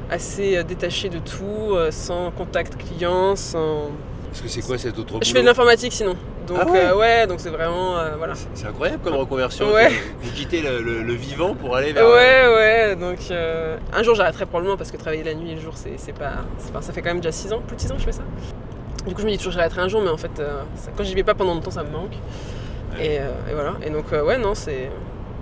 assez 0.10 0.58
euh, 0.58 0.63
détaché 0.63 1.10
de 1.10 1.19
tout, 1.19 1.73
euh, 1.75 1.91
sans 1.91 2.32
contact 2.32 2.77
client, 2.77 3.36
sans. 3.36 3.91
Parce 4.29 4.41
que 4.41 4.47
c'est 4.47 4.62
quoi 4.62 4.77
cet 4.77 4.97
autre 4.97 5.19
Je 5.23 5.32
fais 5.32 5.41
de 5.41 5.45
l'informatique 5.45 5.93
sinon. 5.93 6.15
Donc 6.47 6.58
Ah 6.62 6.65
ouais 6.65 6.86
euh, 6.86 6.95
ouais, 6.97 7.27
donc 7.27 7.39
c'est 7.39 7.49
vraiment. 7.49 7.97
euh, 7.97 8.15
voilà. 8.17 8.34
C'est 8.53 8.67
incroyable 8.67 8.99
comme 9.03 9.15
reconversion. 9.15 9.71
Ouais. 9.71 9.89
Vous 10.21 10.32
quittez 10.32 10.62
le, 10.62 10.82
le- 10.82 11.01
le 11.01 11.13
vivant 11.13 11.56
pour 11.56 11.75
aller 11.75 11.93
vers. 11.93 12.06
Ouais, 12.06 12.47
ouais, 12.56 12.95
donc 12.95 13.17
euh, 13.32 13.77
un 13.93 14.03
jour 14.03 14.15
j'arrêterai 14.15 14.45
probablement 14.45 14.75
parce 14.77 14.91
que 14.91 14.97
travailler 14.97 15.23
la 15.23 15.34
nuit 15.34 15.51
et 15.51 15.56
le 15.56 15.62
jour, 15.62 15.73
c'est 15.75 16.13
pas, 16.13 16.32
pas- 16.73 16.82
Ça 16.82 16.91
fait 16.93 17.01
quand 17.01 17.10
même 17.10 17.19
déjà 17.21 17.32
6 17.32 17.53
ans, 17.53 17.62
plus 17.65 17.75
de 17.77 17.82
6 17.82 17.91
ans 17.91 17.95
que 17.95 18.01
je 18.01 18.06
fais 18.06 18.12
ça. 18.12 18.23
Du 19.08 19.13
coup, 19.13 19.21
je 19.21 19.25
me 19.25 19.32
dis 19.32 19.38
toujours 19.38 19.53
j'arrêterai 19.53 19.82
un 19.82 19.88
jour, 19.88 20.01
mais 20.01 20.10
en 20.10 20.17
fait, 20.17 20.39
euh, 20.39 20.62
ça- 20.75 20.91
quand 20.95 21.03
j'y 21.03 21.15
vais 21.15 21.23
pas 21.23 21.34
pendant 21.34 21.53
longtemps, 21.53 21.71
ça 21.71 21.84
me 21.84 21.89
manque. 21.91 22.13
Et, 22.99 23.19
euh, 23.19 23.29
et 23.49 23.53
voilà, 23.53 23.73
et 23.86 23.89
donc, 23.89 24.06
euh, 24.13 24.23
ouais, 24.23 24.38
non, 24.38 24.53
c'est. 24.53 24.89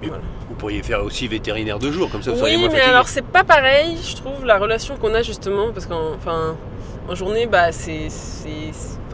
Voilà. 0.03 0.23
Vous 0.49 0.55
pourriez 0.55 0.81
faire 0.81 1.03
aussi 1.03 1.27
vétérinaire 1.27 1.77
de 1.79 1.91
jour, 1.91 2.09
comme 2.09 2.23
ça 2.23 2.31
vous 2.31 2.37
seriez 2.37 2.55
Oui, 2.55 2.61
moins 2.61 2.69
mais 2.69 2.75
fatigué. 2.77 2.93
alors 2.93 3.07
c'est 3.07 3.25
pas 3.25 3.43
pareil, 3.43 3.97
je 4.03 4.15
trouve, 4.15 4.45
la 4.45 4.57
relation 4.57 4.95
qu'on 4.97 5.13
a 5.13 5.21
justement, 5.21 5.71
parce 5.71 5.85
qu'en 5.85 6.13
enfin, 6.15 6.55
en 7.09 7.13
journée, 7.15 7.45
bah, 7.45 7.71
c'est. 7.71 8.07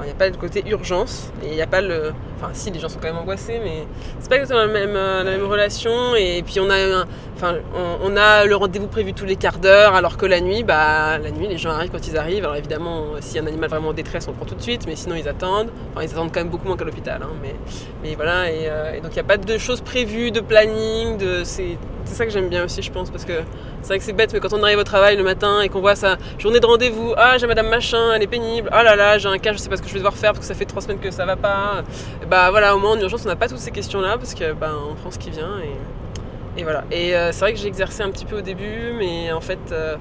Il 0.03 0.05
n'y 0.05 0.11
a 0.11 0.15
pas 0.15 0.29
le 0.29 0.35
côté 0.35 0.63
urgence, 0.67 1.31
et 1.43 1.47
il 1.47 1.55
n'y 1.55 1.61
a 1.61 1.67
pas 1.67 1.81
le. 1.81 2.13
Enfin, 2.37 2.51
si, 2.53 2.69
les 2.69 2.79
gens 2.79 2.87
sont 2.87 2.99
quand 2.99 3.07
même 3.07 3.17
angoissés, 3.17 3.59
mais 3.63 3.87
c'est 4.19 4.29
pas 4.29 4.35
exactement 4.35 4.61
la 4.61 4.67
même, 4.71 4.95
euh, 4.95 5.23
la 5.23 5.31
même 5.31 5.45
relation, 5.45 6.15
et 6.15 6.43
puis 6.45 6.59
on 6.59 6.69
a, 6.69 6.75
un- 6.75 7.05
enfin, 7.35 7.55
on, 8.03 8.15
a 8.15 8.45
le 8.45 8.55
rendez-vous 8.55 8.85
prévu 8.87 9.13
tous 9.13 9.25
les 9.25 9.35
quarts 9.35 9.57
d'heure, 9.57 9.95
alors 9.95 10.17
que 10.17 10.27
la 10.27 10.39
nuit, 10.39 10.63
bah, 10.63 11.17
la 11.17 11.31
nuit, 11.31 11.47
les 11.47 11.57
gens 11.57 11.71
arrivent 11.71 11.91
quand 11.91 12.07
ils 12.07 12.15
arrivent. 12.15 12.43
Alors 12.43 12.55
évidemment, 12.55 13.05
a 13.15 13.39
un 13.39 13.47
animal 13.47 13.69
vraiment 13.69 13.89
en 13.89 13.93
détresse, 13.93 14.27
on 14.27 14.31
le 14.31 14.37
prend 14.37 14.45
tout 14.45 14.55
de 14.55 14.61
suite, 14.61 14.85
mais 14.87 14.95
sinon 14.95 15.15
ils 15.15 15.27
attendent. 15.27 15.69
Enfin, 15.95 16.05
ils 16.05 16.11
attendent 16.11 16.31
quand 16.31 16.41
même 16.41 16.49
beaucoup 16.49 16.67
moins 16.67 16.77
qu'à 16.77 16.85
l'hôpital, 16.85 17.19
hein, 17.23 17.29
mais, 17.41 17.55
mais 18.03 18.13
voilà, 18.15 18.51
et, 18.51 18.67
euh, 18.69 18.99
donc 19.01 19.11
il 19.11 19.15
n'y 19.15 19.19
a 19.19 19.23
pas 19.23 19.37
de 19.37 19.57
choses 19.57 19.81
prévues, 19.81 20.29
de 20.29 20.41
planning, 20.41 21.17
de, 21.17 21.43
c'est 21.43 21.77
c'est 22.07 22.15
ça 22.15 22.25
que 22.25 22.31
j'aime 22.31 22.47
bien 22.47 22.63
aussi, 22.63 22.81
je 22.81 22.89
pense, 22.89 23.09
parce 23.09 23.25
que 23.25 23.33
c'est 23.81 23.87
vrai 23.89 23.97
que 23.99 24.03
c'est 24.05 24.13
bête, 24.13 24.31
mais 24.33 24.39
quand 24.39 24.53
on 24.53 24.63
arrive 24.63 24.79
au 24.79 24.83
travail 24.85 25.17
le 25.17 25.23
matin 25.23 25.59
et 25.61 25.67
qu'on 25.67 25.81
voit 25.81 25.95
sa 25.95 26.17
journée 26.39 26.61
de 26.61 26.65
rendez-vous, 26.65 27.13
ah 27.17 27.37
j'ai 27.37 27.47
madame 27.47 27.67
machin, 27.67 28.13
elle 28.15 28.23
est 28.23 28.27
pénible, 28.27 28.69
ah 28.71 28.81
là 28.81 28.95
là, 28.95 29.17
j'ai 29.17 29.27
un 29.27 29.37
cas, 29.39 29.51
je 29.51 29.57
sais 29.57 29.67
pas 29.67 29.75
ce 29.75 29.81
que 29.81 29.86
je 29.87 29.93
vais 29.93 29.99
devoir 29.99 30.15
faire 30.15 30.33
parce 30.33 30.41
que 30.41 30.45
ça 30.45 30.53
fait 30.55 30.65
trois 30.65 30.81
semaines 30.81 30.99
que 30.99 31.09
ça 31.11 31.25
va 31.25 31.35
pas. 31.35 31.83
Et 32.21 32.25
bah 32.25 32.49
voilà, 32.51 32.75
au 32.75 32.79
moins 32.79 32.91
en 32.91 32.99
urgence, 32.99 33.23
on 33.25 33.29
n'a 33.29 33.35
pas 33.35 33.47
toutes 33.47 33.57
ces 33.59 33.71
questions-là 33.71 34.17
parce 34.17 34.33
que 34.33 34.53
bah, 34.53 34.71
on 34.89 34.93
prend 34.95 35.11
ce 35.11 35.17
qui 35.19 35.31
vient 35.31 35.59
et, 35.63 36.59
et 36.59 36.63
voilà. 36.63 36.83
Et 36.91 37.15
euh, 37.15 37.31
c'est 37.31 37.39
vrai 37.41 37.53
que 37.53 37.59
j'ai 37.59 37.67
exercé 37.67 38.03
un 38.03 38.11
petit 38.11 38.25
peu 38.25 38.37
au 38.37 38.41
début, 38.41 38.93
mais 38.97 39.31
en 39.31 39.41
fait. 39.41 39.59
euh, 39.71 39.95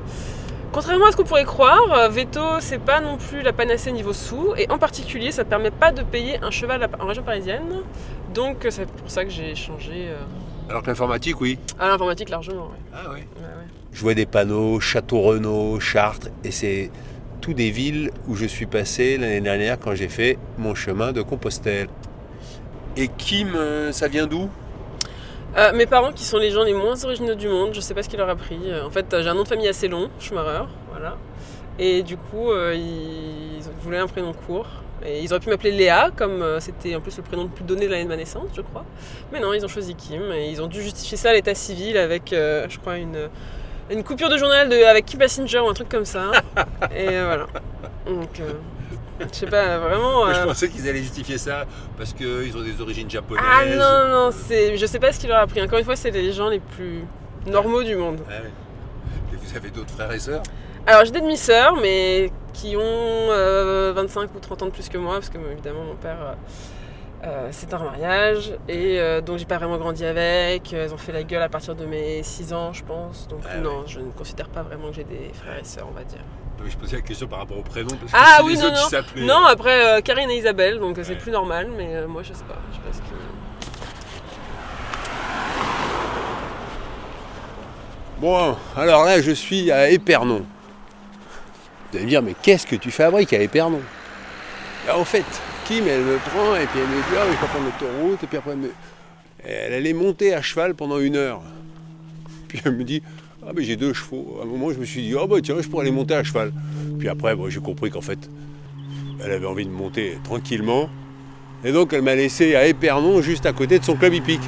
Contrairement 0.72 1.06
à 1.06 1.12
ce 1.12 1.16
qu'on 1.16 1.24
pourrait 1.24 1.44
croire, 1.44 1.90
euh, 1.96 2.08
veto 2.08 2.40
c'est 2.60 2.80
pas 2.80 3.00
non 3.00 3.16
plus 3.16 3.40
la 3.40 3.54
panacée 3.54 3.92
niveau 3.92 4.12
sous 4.12 4.52
et 4.58 4.66
en 4.70 4.76
particulier 4.76 5.30
ça 5.32 5.44
permet 5.44 5.70
pas 5.70 5.90
de 5.90 6.02
payer 6.02 6.38
un 6.42 6.50
cheval 6.50 6.86
en 7.00 7.06
région 7.06 7.22
parisienne. 7.22 7.82
Donc 8.34 8.66
c'est 8.68 8.84
pour 8.90 9.10
ça 9.10 9.24
que 9.24 9.30
j'ai 9.30 9.54
changé 9.54 10.08
euh, 10.08 10.16
Alors 10.68 10.82
que 10.82 10.88
l'informatique, 10.88 11.40
oui. 11.40 11.58
à 11.78 11.88
l'informatique 11.88 12.28
largement. 12.28 12.64
ouais. 12.66 12.78
Ah 12.94 13.04
oui. 13.10 13.20
Ouais, 13.20 13.42
ouais. 13.42 13.66
Je 13.92 14.02
vois 14.02 14.12
des 14.12 14.26
panneaux, 14.26 14.78
Château 14.78 15.22
Renaud, 15.22 15.80
Chartres, 15.80 16.28
et 16.44 16.50
c'est 16.50 16.90
tout 17.46 17.54
des 17.54 17.70
villes 17.70 18.10
où 18.26 18.34
je 18.34 18.44
suis 18.44 18.66
passé 18.66 19.18
l'année 19.18 19.40
dernière 19.40 19.78
quand 19.78 19.94
j'ai 19.94 20.08
fait 20.08 20.36
mon 20.58 20.74
chemin 20.74 21.12
de 21.12 21.22
Compostelle. 21.22 21.86
Et 22.96 23.06
Kim, 23.06 23.56
ça 23.92 24.08
vient 24.08 24.26
d'où? 24.26 24.50
Euh, 25.56 25.72
mes 25.72 25.86
parents, 25.86 26.10
qui 26.10 26.24
sont 26.24 26.38
les 26.38 26.50
gens 26.50 26.64
les 26.64 26.74
moins 26.74 27.02
originaux 27.04 27.36
du 27.36 27.46
monde, 27.46 27.70
je 27.72 27.80
sais 27.80 27.94
pas 27.94 28.02
ce 28.02 28.08
qui 28.08 28.16
leur 28.16 28.28
a 28.28 28.34
pris. 28.34 28.58
Euh, 28.66 28.84
En 28.84 28.90
fait, 28.90 29.14
euh, 29.14 29.22
j'ai 29.22 29.28
un 29.28 29.34
nom 29.34 29.44
de 29.44 29.48
famille 29.48 29.68
assez 29.68 29.86
long, 29.86 30.10
Schumacher, 30.18 30.64
voilà. 30.90 31.16
Et 31.78 32.02
du 32.02 32.16
coup, 32.16 32.52
ils 32.74 33.62
voulaient 33.82 33.98
un 33.98 34.08
prénom 34.08 34.32
court. 34.32 34.66
Et 35.04 35.22
ils 35.22 35.30
auraient 35.30 35.40
pu 35.40 35.50
m'appeler 35.50 35.72
Léa, 35.72 36.10
comme 36.16 36.42
c'était 36.58 36.96
en 36.96 37.00
plus 37.00 37.16
le 37.18 37.22
prénom 37.22 37.42
le 37.44 37.50
plus 37.50 37.64
donné 37.64 37.86
de 37.86 37.90
l'année 37.90 38.04
de 38.04 38.08
ma 38.08 38.16
naissance, 38.16 38.48
je 38.56 38.62
crois. 38.62 38.84
Mais 39.30 39.40
non, 39.40 39.52
ils 39.52 39.62
ont 39.62 39.68
choisi 39.68 39.94
Kim. 39.94 40.32
Et 40.32 40.50
ils 40.50 40.62
ont 40.62 40.68
dû 40.68 40.82
justifier 40.82 41.18
ça 41.18 41.30
à 41.30 41.32
l'état 41.34 41.54
civil 41.54 41.98
avec, 41.98 42.30
je 42.32 42.78
crois, 42.78 42.96
une, 42.96 43.28
une 43.90 44.04
coupure 44.04 44.28
de 44.28 44.36
journal 44.36 44.68
de, 44.68 44.84
avec 44.84 45.06
Kim 45.06 45.18
Passenger 45.18 45.60
ou 45.60 45.68
un 45.68 45.74
truc 45.74 45.88
comme 45.88 46.04
ça. 46.04 46.30
Et 46.94 47.08
euh, 47.08 47.24
voilà. 47.26 47.46
Donc, 48.06 48.40
euh, 48.40 48.52
je 49.20 49.38
sais 49.38 49.46
pas, 49.46 49.78
vraiment. 49.78 50.32
Je 50.32 50.40
euh, 50.40 50.44
pensais 50.44 50.68
qu'ils 50.68 50.88
allaient 50.88 51.02
justifier 51.02 51.38
ça 51.38 51.64
parce 51.96 52.12
qu'ils 52.12 52.56
ont 52.56 52.62
des 52.62 52.80
origines 52.80 53.10
japonaises. 53.10 53.44
Ah 53.46 53.64
non, 53.64 54.08
non, 54.08 54.30
c'est, 54.30 54.76
je 54.76 54.86
sais 54.86 54.98
pas 54.98 55.12
ce 55.12 55.20
qu'il 55.20 55.28
leur 55.28 55.40
a 55.40 55.46
pris. 55.46 55.62
Encore 55.62 55.78
une 55.78 55.84
fois, 55.84 55.96
c'est 55.96 56.10
les 56.10 56.32
gens 56.32 56.48
les 56.48 56.60
plus 56.60 57.04
normaux 57.46 57.82
du 57.82 57.96
monde. 57.96 58.20
Ah 58.28 58.42
ouais. 58.42 58.50
Et 59.32 59.36
vous 59.36 59.56
avez 59.56 59.70
d'autres 59.70 59.92
frères 59.92 60.12
et 60.12 60.18
sœurs? 60.18 60.42
Alors 60.86 61.04
j'ai 61.04 61.10
des 61.10 61.20
demi-sœurs, 61.20 61.76
mais 61.76 62.30
qui 62.52 62.76
ont 62.76 62.80
euh, 62.80 63.92
25 63.94 64.30
ou 64.34 64.38
30 64.38 64.62
ans 64.62 64.66
de 64.66 64.70
plus 64.70 64.88
que 64.88 64.98
moi, 64.98 65.14
parce 65.14 65.30
que 65.30 65.38
évidemment 65.50 65.82
mon 65.82 65.96
père, 65.96 66.36
euh, 67.24 67.48
c'est 67.50 67.72
un 67.74 67.78
mariage, 67.78 68.52
et 68.68 69.00
euh, 69.00 69.20
donc 69.20 69.38
j'ai 69.38 69.44
pas 69.46 69.56
vraiment 69.58 69.78
grandi 69.78 70.04
avec. 70.04 70.72
Elles 70.72 70.92
ont 70.92 70.98
fait 70.98 71.12
la 71.12 71.22
gueule 71.22 71.42
à 71.42 71.48
partir 71.48 71.74
de 71.74 71.84
mes 71.86 72.22
6 72.22 72.52
ans, 72.52 72.72
je 72.72 72.84
pense. 72.84 73.26
Donc 73.28 73.40
Ah 73.50 73.56
non, 73.58 73.84
je 73.86 74.00
ne 74.00 74.10
considère 74.10 74.48
pas 74.48 74.62
vraiment 74.62 74.88
que 74.90 74.96
j'ai 74.96 75.04
des 75.04 75.30
frères 75.34 75.58
et 75.58 75.64
sœurs, 75.64 75.86
on 75.90 75.94
va 75.94 76.04
dire. 76.04 76.20
Je 76.64 76.76
posais 76.76 76.96
la 76.96 77.02
question 77.02 77.26
par 77.28 77.40
rapport 77.40 77.58
au 77.58 77.62
prénom 77.62 77.94
parce 78.00 78.10
que 78.12 78.16
Ah 78.18 78.40
oui, 78.44 78.54
les 78.54 78.60
non, 78.60 78.66
autres 78.66 78.74
non. 78.76 78.86
ils 78.86 78.90
s'appelaient- 78.90 79.24
Non, 79.26 79.44
après 79.46 79.98
euh, 79.98 80.00
Karine 80.00 80.30
et 80.30 80.38
Isabelle, 80.38 80.78
donc 80.78 80.98
c'est 81.02 81.14
plus 81.16 81.30
normal, 81.30 81.68
mais 81.76 81.94
euh, 81.96 82.06
moi 82.08 82.22
je 82.22 82.32
sais 82.32 82.44
pas. 82.44 82.56
Je 82.70 82.76
sais 82.76 82.82
pas 82.82 82.92
ce 82.92 82.98
que... 83.10 83.16
Bon, 88.18 88.56
alors 88.76 89.04
là, 89.04 89.20
je 89.20 89.30
suis 89.32 89.70
à 89.70 89.90
Épernon. 89.90 90.44
Vous 91.90 91.96
allez 91.98 92.04
me 92.06 92.10
dire, 92.10 92.22
mais 92.22 92.34
qu'est-ce 92.42 92.66
que 92.66 92.76
tu 92.76 92.90
fabriques 92.90 93.32
à 93.34 93.38
Épernon? 93.40 93.80
Bah, 94.86 94.96
En 94.98 95.04
fait, 95.04 95.24
Kim, 95.66 95.84
elle 95.88 96.02
me 96.02 96.16
prend 96.16 96.54
et 96.56 96.66
puis 96.66 96.80
elle 96.80 96.88
me 96.88 97.00
dit, 97.02 97.16
ah, 97.18 97.24
je 97.26 97.30
vais 97.30 97.36
prendre 97.36 97.64
l'autoroute. 97.64 98.22
Et 98.22 98.26
puis 98.26 98.36
après, 98.38 98.52
elle, 98.52 98.58
me- 98.58 98.72
elle 99.44 99.72
allait 99.72 99.92
monter 99.92 100.34
à 100.34 100.42
cheval 100.42 100.74
pendant 100.74 100.98
une 100.98 101.16
heure. 101.16 101.40
Puis 102.48 102.60
elle 102.64 102.72
me 102.72 102.84
dit, 102.84 103.02
ah, 103.46 103.50
mais 103.54 103.62
j'ai 103.64 103.76
deux 103.76 103.92
chevaux. 103.92 104.38
À 104.40 104.44
un 104.44 104.46
moment, 104.46 104.72
je 104.72 104.78
me 104.78 104.84
suis 104.84 105.02
dit, 105.02 105.14
oh, 105.14 105.26
bah 105.26 105.36
tiens, 105.42 105.56
je 105.60 105.68
pourrais 105.68 105.82
aller 105.82 105.90
monter 105.94 106.14
à 106.14 106.22
cheval. 106.24 106.52
Puis 106.98 107.08
après, 107.08 107.34
j'ai 107.48 107.60
compris 107.60 107.90
qu'en 107.90 108.00
fait, 108.00 108.18
elle 109.24 109.32
avait 109.32 109.46
envie 109.46 109.66
de 109.66 109.70
monter 109.70 110.18
tranquillement. 110.24 110.88
Et 111.64 111.72
donc, 111.72 111.92
elle 111.92 112.02
m'a 112.02 112.14
laissé 112.14 112.54
à 112.54 112.66
Épernon, 112.66 113.20
juste 113.22 113.46
à 113.46 113.52
côté 113.52 113.78
de 113.78 113.84
son 113.84 113.96
club 113.96 114.14
hippique. 114.14 114.42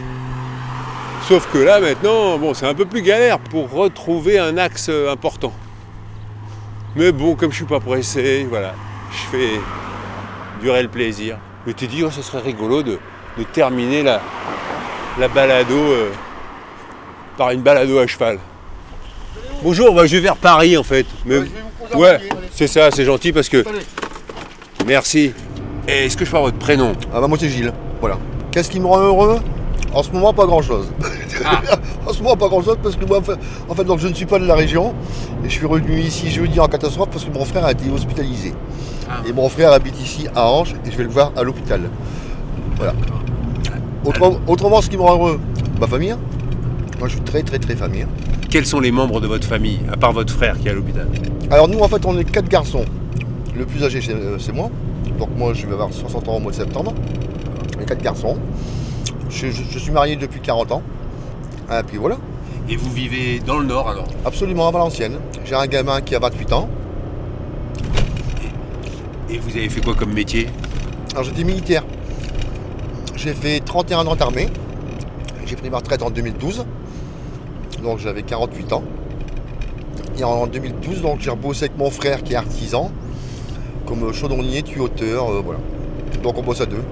Sauf 1.26 1.50
que 1.52 1.58
là 1.58 1.80
maintenant, 1.80 2.38
bon, 2.38 2.54
c'est 2.54 2.64
un 2.66 2.74
peu 2.74 2.86
plus 2.86 3.02
galère 3.02 3.38
pour 3.38 3.70
retrouver 3.70 4.38
un 4.38 4.56
axe 4.56 4.86
euh, 4.88 5.12
important. 5.12 5.52
Mais 6.96 7.12
bon, 7.12 7.34
comme 7.34 7.50
je 7.50 7.56
suis 7.56 7.64
pas 7.66 7.80
pressé, 7.80 8.46
voilà, 8.48 8.74
je 9.10 9.36
fais 9.36 9.60
durer 10.58 10.82
le 10.82 10.88
plaisir. 10.88 11.38
Je 11.66 11.72
t'ai 11.72 11.86
dit, 11.86 12.02
oh, 12.04 12.10
ce 12.10 12.22
serait 12.22 12.40
rigolo 12.42 12.82
de, 12.82 12.98
de 13.38 13.42
terminer 13.52 14.02
la, 14.02 14.20
la 15.18 15.28
balado 15.28 15.74
euh, 15.74 16.10
par 17.36 17.50
une 17.50 17.62
balado 17.62 17.98
à 17.98 18.06
cheval. 18.06 18.38
Bonjour, 19.62 19.94
bah, 19.94 20.06
je 20.06 20.16
vais 20.16 20.22
vers 20.22 20.36
Paris 20.36 20.76
en 20.76 20.82
fait. 20.82 21.06
Mais, 21.26 21.40
ouais, 21.94 22.20
c'est 22.52 22.68
ça, 22.68 22.90
c'est 22.90 23.04
gentil 23.04 23.32
parce 23.32 23.48
que. 23.48 23.64
Merci. 24.86 25.32
Et 25.86 26.06
Est-ce 26.06 26.16
que 26.16 26.24
je 26.24 26.30
peux 26.30 26.36
avoir 26.36 26.52
votre 26.52 26.64
prénom? 26.64 26.92
Ah 27.14 27.20
bah 27.20 27.28
moi 27.28 27.38
c'est 27.40 27.48
Gilles, 27.48 27.72
voilà. 28.00 28.18
Qu'est-ce 28.52 28.70
qui 28.70 28.78
me 28.78 28.86
rend 28.86 29.00
heureux? 29.00 29.40
En 29.94 30.02
ce 30.02 30.10
moment 30.12 30.32
pas 30.32 30.46
grand 30.46 30.62
chose. 30.62 30.86
en 32.06 32.12
ce 32.12 32.22
moment 32.22 32.36
pas 32.36 32.48
grand 32.48 32.62
chose 32.62 32.76
parce 32.82 32.96
que 32.96 33.04
moi 33.04 33.20
en 33.68 33.74
fait, 33.74 33.84
donc, 33.84 33.98
je 34.00 34.08
ne 34.08 34.14
suis 34.14 34.26
pas 34.26 34.38
de 34.38 34.46
la 34.46 34.54
région 34.54 34.94
et 35.44 35.48
je 35.48 35.54
suis 35.54 35.66
revenu 35.66 35.98
ici 36.00 36.30
jeudi 36.30 36.60
en 36.60 36.66
catastrophe 36.66 37.08
parce 37.10 37.24
que 37.24 37.32
mon 37.32 37.44
frère 37.44 37.64
a 37.64 37.72
été 37.72 37.90
hospitalisé. 37.90 38.52
Ah. 39.08 39.22
Et 39.26 39.32
mon 39.32 39.48
frère 39.48 39.72
habite 39.72 40.00
ici 40.00 40.26
à 40.34 40.46
Ange 40.46 40.74
et 40.86 40.90
je 40.90 40.96
vais 40.96 41.04
le 41.04 41.10
voir 41.10 41.32
à 41.36 41.42
l'hôpital. 41.42 41.80
Voilà. 42.76 42.94
Autrement, 44.04 44.38
autrement, 44.46 44.80
ce 44.82 44.90
qui 44.90 44.96
me 44.96 45.02
rend 45.02 45.14
heureux, 45.14 45.40
ma 45.80 45.86
famille. 45.86 46.14
Moi 46.98 47.08
je 47.08 47.14
suis 47.14 47.22
très 47.22 47.42
très 47.42 47.58
très 47.58 47.76
famille. 47.76 48.06
Quels 48.50 48.66
sont 48.66 48.80
les 48.80 48.90
membres 48.90 49.20
de 49.20 49.26
votre 49.26 49.46
famille, 49.46 49.80
à 49.92 49.96
part 49.96 50.12
votre 50.12 50.32
frère 50.34 50.58
qui 50.58 50.68
est 50.68 50.70
à 50.70 50.74
l'hôpital? 50.74 51.06
Alors 51.50 51.68
nous 51.68 51.78
en 51.78 51.88
fait 51.88 52.04
on 52.04 52.18
est 52.18 52.24
quatre 52.24 52.48
garçons. 52.48 52.84
Le 53.56 53.64
plus 53.64 53.84
âgé 53.84 54.00
c'est 54.00 54.14
euh, 54.14 54.38
c'est 54.38 54.52
moi. 54.52 54.70
Donc 55.18 55.28
moi 55.36 55.52
je 55.54 55.66
vais 55.66 55.72
avoir 55.72 55.92
60 55.92 56.28
ans 56.28 56.36
au 56.36 56.40
mois 56.40 56.50
de 56.50 56.56
septembre. 56.56 56.92
Les 57.78 57.84
quatre 57.84 58.02
garçons. 58.02 58.36
Je, 59.30 59.50
je- 59.50 59.62
je 59.70 59.78
suis 59.78 59.92
marié 59.92 60.16
depuis 60.16 60.40
40 60.40 60.72
ans. 60.72 60.82
Et 61.70 61.82
puis 61.86 61.96
voilà. 61.98 62.16
Et 62.68 62.76
vous 62.76 62.90
vivez 62.90 63.40
dans 63.40 63.58
le 63.58 63.66
Nord 63.66 63.88
alors 63.88 64.06
Absolument 64.24 64.68
à 64.68 64.70
Valenciennes. 64.70 65.18
J'ai 65.44 65.54
un 65.54 65.66
gamin 65.66 66.00
qui 66.00 66.14
a 66.14 66.18
28 66.18 66.52
ans. 66.52 66.68
Et 69.30 69.38
vous 69.38 69.50
avez 69.56 69.68
fait 69.68 69.80
quoi 69.82 69.94
comme 69.94 70.12
métier? 70.12 70.46
Alors 71.12 71.24
j'étais 71.24 71.44
militaire. 71.44 71.84
J'ai 73.16 73.34
fait 73.34 73.60
31 73.60 74.06
ans 74.06 74.16
d'armée. 74.16 74.48
J'ai 75.46 75.56
pris 75.56 75.70
ma 75.70 75.78
retraite 75.78 76.02
en 76.02 76.10
2012. 76.10 76.64
Donc 77.82 77.98
j'avais 77.98 78.22
48 78.22 78.72
ans. 78.72 78.82
Et 80.18 80.24
en 80.24 80.46
2012, 80.46 81.02
donc 81.02 81.20
j'ai 81.20 81.30
rebossé 81.30 81.66
avec 81.66 81.78
mon 81.78 81.90
frère 81.90 82.22
qui 82.24 82.32
est 82.32 82.36
artisan, 82.36 82.90
comme 83.86 84.12
chaudronnier, 84.12 84.62
tuyauteur, 84.62 85.30
euh, 85.30 85.42
voilà. 85.44 85.60
Donc 86.24 86.36
on 86.38 86.42
bosse 86.42 86.60
à 86.60 86.66
deux. 86.66 86.82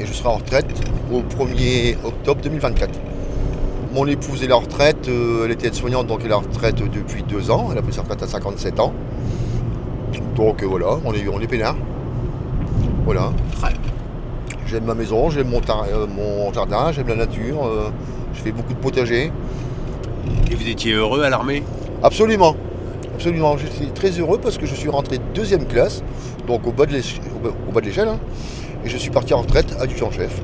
Et 0.00 0.06
je 0.06 0.14
serai 0.14 0.30
en 0.30 0.36
retraite 0.36 0.66
au 1.12 1.20
1er 1.20 1.96
octobre 2.02 2.40
2024. 2.40 2.98
Mon 3.92 4.06
épouse 4.06 4.42
est 4.42 4.46
la 4.46 4.56
retraite, 4.56 5.08
euh, 5.08 5.44
elle 5.44 5.50
était 5.50 5.66
aide-soignante, 5.66 6.06
donc 6.06 6.20
elle 6.20 6.28
est 6.28 6.30
la 6.30 6.36
retraite 6.36 6.76
depuis 6.76 7.22
deux 7.22 7.50
ans. 7.50 7.68
Elle 7.70 7.76
a 7.76 7.82
pris 7.82 7.92
sa 7.92 8.00
retraite 8.00 8.22
à 8.22 8.26
57 8.26 8.80
ans. 8.80 8.94
Donc 10.36 10.62
euh, 10.62 10.66
voilà, 10.66 10.86
on 11.04 11.12
est, 11.12 11.28
on 11.28 11.38
est 11.38 11.46
peinard. 11.46 11.76
Voilà. 13.04 13.30
J'aime 14.66 14.84
ma 14.84 14.94
maison, 14.94 15.28
j'aime 15.28 15.48
mon, 15.48 15.60
euh, 15.60 16.06
mon 16.06 16.50
jardin, 16.50 16.92
j'aime 16.92 17.08
la 17.08 17.16
nature. 17.16 17.68
je 18.32 18.40
fais 18.40 18.52
beaucoup 18.52 18.72
de 18.72 18.78
potager. 18.78 19.30
Et 20.50 20.54
vous 20.54 20.66
étiez 20.66 20.94
heureux 20.94 21.24
à 21.24 21.28
l'armée? 21.28 21.62
Absolument. 22.02 22.56
Absolument. 23.20 23.58
Je 23.58 23.66
suis 23.66 23.86
très 23.88 24.08
heureux 24.18 24.38
parce 24.38 24.56
que 24.56 24.64
je 24.64 24.74
suis 24.74 24.88
rentré 24.88 25.18
deuxième 25.34 25.66
classe, 25.66 26.02
donc 26.46 26.66
au 26.66 26.72
bas 26.72 26.86
de 26.86 26.96
au 26.96 27.70
bas- 27.72 27.80
l'échelle. 27.82 28.08
hein, 28.08 28.18
et 28.82 28.88
je 28.88 28.96
suis 28.96 29.10
parti 29.10 29.34
en 29.34 29.42
retraite 29.42 29.76
adjudant-chef. 29.78 30.40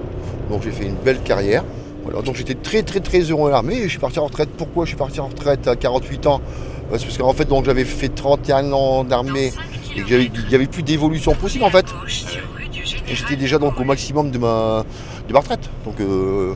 Donc 0.50 0.60
j'ai 0.62 0.70
fait 0.72 0.84
une 0.84 0.96
belle 0.96 1.20
carrière. 1.22 1.64
Voilà, 2.04 2.20
donc 2.20 2.36
j'étais 2.36 2.52
très 2.54 2.82
très 2.82 3.00
très 3.00 3.20
heureux 3.20 3.48
à 3.48 3.52
l'armée 3.52 3.76
et 3.76 3.84
je 3.84 3.88
suis 3.88 3.98
parti 3.98 4.18
en 4.18 4.26
retraite. 4.26 4.50
Pourquoi 4.58 4.84
je 4.84 4.88
suis 4.90 4.96
parti 4.98 5.20
en 5.20 5.28
retraite 5.28 5.66
à 5.66 5.74
48 5.74 6.26
ans? 6.26 6.42
Parce 6.90 7.00
que- 7.02 7.06
Parce 7.08 7.16
qu'en 7.18 7.32
fait 7.32 7.46
donc 7.46 7.64
j'avais 7.64 7.86
fait 7.86 8.10
31 8.10 8.70
ans 8.74 9.04
d'armée 9.04 9.54
et 9.96 10.02
qu'il 10.02 10.30
n'y 10.50 10.54
avait 10.54 10.66
plus 10.66 10.82
d'évolution 10.82 11.32
possible 11.34 11.64
en 11.64 11.70
fait. 11.70 11.86
Et 13.08 13.14
j'étais 13.14 13.36
déjà 13.36 13.56
donc 13.56 13.80
au 13.80 13.84
maximum 13.84 14.30
de 14.30 14.36
ma, 14.36 14.84
de 15.26 15.32
ma 15.32 15.40
retraite. 15.40 15.70
Donc 15.86 15.98
euh, 16.02 16.52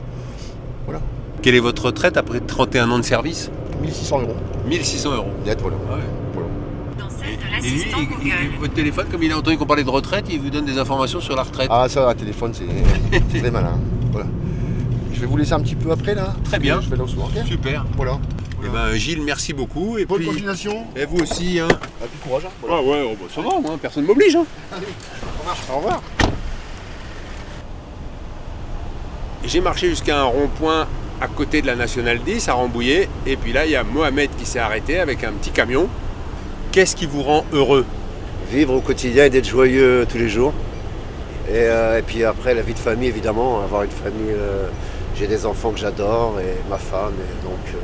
Quelle 1.41 1.55
est 1.55 1.59
votre 1.59 1.85
retraite 1.87 2.15
après 2.15 2.39
31 2.41 2.91
ans 2.91 2.99
de 2.99 3.03
service? 3.05 3.49
1600 3.81 4.21
euros 4.21 4.35
1600 4.67 5.15
euros. 5.15 5.25
net 5.43 5.59
voilà. 5.59 5.75
Et 7.63 7.69
lui, 7.69 7.85
il- 8.23 8.27
il- 8.27 8.59
votre 8.59 8.73
téléphone, 8.73 9.05
comme 9.11 9.21
il 9.23 9.31
a 9.31 9.37
entendu 9.37 9.57
qu'on 9.57 9.65
parlait 9.65 9.83
de 9.83 9.89
retraite, 9.89 10.25
il 10.29 10.39
vous 10.39 10.49
donne 10.49 10.65
des 10.65 10.77
informations 10.77 11.19
sur 11.21 11.35
la 11.35 11.43
retraite. 11.43 11.67
Ah 11.71 11.87
ça, 11.89 12.09
un 12.09 12.13
téléphone, 12.15 12.53
c'est 12.53 12.65
c'est 13.31 13.39
très 13.39 13.51
malin. 13.51 13.79
Voilà. 14.11 14.27
Je 15.13 15.19
vais 15.21 15.27
vous 15.27 15.37
laisser 15.37 15.53
un 15.53 15.59
petit 15.59 15.75
peu 15.75 15.91
après 15.91 16.15
là. 16.15 16.33
Très 16.45 16.57
bien. 16.59 16.81
Je 16.81 16.89
vais 16.89 16.99
ok 16.99 17.45
Super. 17.47 17.85
Voilà. 17.95 18.19
Eh 18.63 18.69
ben, 18.69 18.93
Gilles, 18.93 19.21
merci 19.23 19.53
beaucoup. 19.53 19.97
Et 19.97 20.05
Bonne 20.05 20.19
puis, 20.19 20.27
continuation. 20.27 20.83
et 20.95 21.05
vous 21.05 21.17
aussi. 21.21 21.59
Hein. 21.59 21.67
Ah, 21.71 22.05
puis 22.09 22.19
courage. 22.27 22.43
hein. 22.45 22.49
Voilà. 22.61 22.77
Ah 22.79 22.83
ouais, 22.87 23.01
oh, 23.11 23.15
bah, 23.19 23.27
ça 23.33 23.41
va, 23.41 23.59
moi, 23.59 23.77
personne 23.81 24.03
ne 24.03 24.07
m'oblige. 24.07 24.35
Hein. 24.35 24.45
Au 25.71 25.77
revoir. 25.77 26.01
J'ai 29.45 29.61
marché 29.61 29.89
jusqu'à 29.89 30.19
un 30.19 30.23
rond-point 30.25 30.87
à 31.19 31.27
côté 31.27 31.61
de 31.61 31.67
la 31.67 31.75
Nationale 31.75 32.19
10 32.23 32.47
à 32.49 32.53
Rambouillet. 32.53 33.09
Et 33.25 33.35
puis 33.35 33.51
là, 33.53 33.65
il 33.65 33.71
y 33.71 33.75
a 33.75 33.83
Mohamed 33.83 34.29
qui 34.37 34.45
s'est 34.45 34.59
arrêté 34.59 34.99
avec 34.99 35.23
un 35.23 35.31
petit 35.31 35.51
camion. 35.51 35.87
Qu'est-ce 36.71 36.95
qui 36.95 37.05
vous 37.05 37.21
rend 37.21 37.43
heureux 37.51 37.85
vivre 38.49 38.73
au 38.73 38.79
quotidien 38.79 39.25
et 39.25 39.29
d'être 39.29 39.47
joyeux 39.47 40.05
tous 40.09 40.17
les 40.17 40.29
jours. 40.29 40.53
Et, 41.49 41.55
euh, 41.55 41.99
et 41.99 42.01
puis 42.01 42.23
après, 42.23 42.53
la 42.53 42.61
vie 42.61 42.73
de 42.73 42.79
famille, 42.79 43.09
évidemment, 43.09 43.61
avoir 43.61 43.83
une 43.83 43.91
famille. 43.91 44.31
euh, 44.31 44.67
j'ai 45.17 45.27
des 45.27 45.45
enfants 45.45 45.71
que 45.71 45.79
j'adore 45.79 46.39
et 46.39 46.69
ma 46.69 46.77
femme. 46.77 47.11
Et 47.11 47.43
donc, 47.43 47.59
euh, 47.75 47.77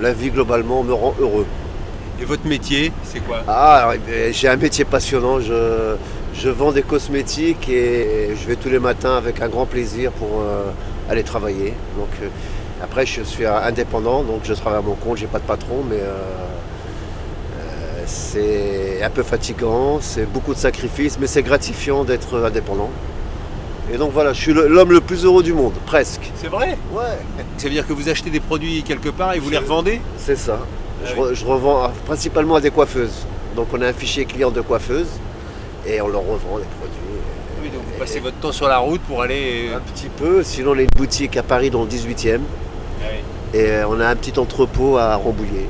la 0.00 0.12
vie 0.12 0.30
globalement 0.30 0.84
me 0.84 0.92
rend 0.92 1.12
heureux. 1.20 1.44
Et 2.22 2.24
votre 2.24 2.46
métier, 2.46 2.92
c'est 3.02 3.18
quoi? 3.18 3.42
Ah, 3.48 3.92
eh, 4.08 4.32
j'ai 4.32 4.46
un 4.46 4.56
métier 4.56 4.84
passionnant. 4.84 5.40
Je, 5.40 5.96
je 6.34 6.48
vends 6.50 6.70
des 6.70 6.82
cosmétiques 6.82 7.68
et 7.68 8.30
je 8.40 8.46
vais 8.46 8.54
tous 8.54 8.68
les 8.68 8.78
matins 8.78 9.16
avec 9.16 9.42
un 9.42 9.48
grand 9.48 9.66
plaisir 9.66 10.12
pour 10.12 10.44
aller 11.08 11.24
travailler. 11.24 11.74
Donc, 11.98 12.30
après, 12.80 13.06
je 13.06 13.22
suis 13.22 13.44
indépendant, 13.44 14.22
donc 14.22 14.42
je 14.44 14.54
travaille 14.54 14.78
à 14.78 14.82
mon 14.82 14.94
compte, 14.94 15.16
j'ai 15.16 15.26
pas 15.26 15.40
de 15.40 15.44
patron, 15.44 15.82
mais 15.88 15.98
c'est 18.10 19.02
un 19.02 19.10
peu 19.10 19.22
fatigant, 19.22 19.98
c'est 20.00 20.26
beaucoup 20.26 20.52
de 20.52 20.58
sacrifices, 20.58 21.16
mais 21.20 21.26
c'est 21.26 21.42
gratifiant 21.42 22.04
d'être 22.04 22.42
indépendant. 22.44 22.90
Et 23.92 23.96
donc 23.96 24.12
voilà, 24.12 24.32
je 24.32 24.40
suis 24.40 24.52
l'homme 24.52 24.92
le 24.92 25.00
plus 25.00 25.24
heureux 25.24 25.42
du 25.42 25.52
monde, 25.52 25.72
presque. 25.86 26.30
C'est 26.36 26.48
vrai? 26.48 26.76
Ouais. 26.92 27.02
Ça 27.56 27.64
veut 27.68 27.70
dire 27.74 27.86
que 27.86 27.92
vous 27.92 28.08
achetez 28.08 28.30
des 28.30 28.40
produits 28.40 28.82
quelque 28.82 29.08
part 29.08 29.34
et 29.34 29.38
vous 29.38 29.50
les 29.50 29.58
revendez? 29.58 30.00
C'est 30.18 30.36
ça. 30.36 30.58
Ah 30.62 31.06
je, 31.08 31.14
oui. 31.14 31.20
re- 31.30 31.34
je 31.34 31.44
revends 31.44 31.84
à- 31.84 31.92
principalement 32.06 32.56
à 32.56 32.60
des 32.60 32.70
coiffeuses. 32.70 33.26
Donc 33.56 33.68
on 33.72 33.80
a 33.80 33.86
un 33.88 33.92
fichier 33.92 34.24
client 34.26 34.50
de 34.50 34.60
coiffeuses 34.60 35.08
et 35.86 36.00
on 36.00 36.08
leur 36.08 36.20
revend 36.22 36.58
les 36.58 36.64
produits. 36.78 36.98
Oui, 37.62 37.68
donc 37.70 37.82
vous 37.92 37.98
passez 37.98 38.20
votre 38.20 38.36
temps 38.36 38.52
sur 38.52 38.68
la 38.68 38.78
route 38.78 39.00
pour 39.02 39.22
aller. 39.22 39.70
Un 39.74 39.80
petit 39.80 40.08
peu, 40.08 40.42
sinon 40.42 40.72
on 40.72 40.78
a 40.78 40.82
une 40.82 40.88
boutique 40.96 41.36
à 41.36 41.42
Paris 41.42 41.70
dans 41.70 41.82
le 41.82 41.88
18e 41.88 42.40
Ah 43.02 43.04
oui. 43.10 43.58
et 43.58 43.70
euh, 43.70 43.88
on 43.88 43.98
a 44.00 44.06
un 44.08 44.16
petit 44.16 44.38
entrepôt 44.38 44.98
à 44.98 45.16
Rambouillet. 45.16 45.66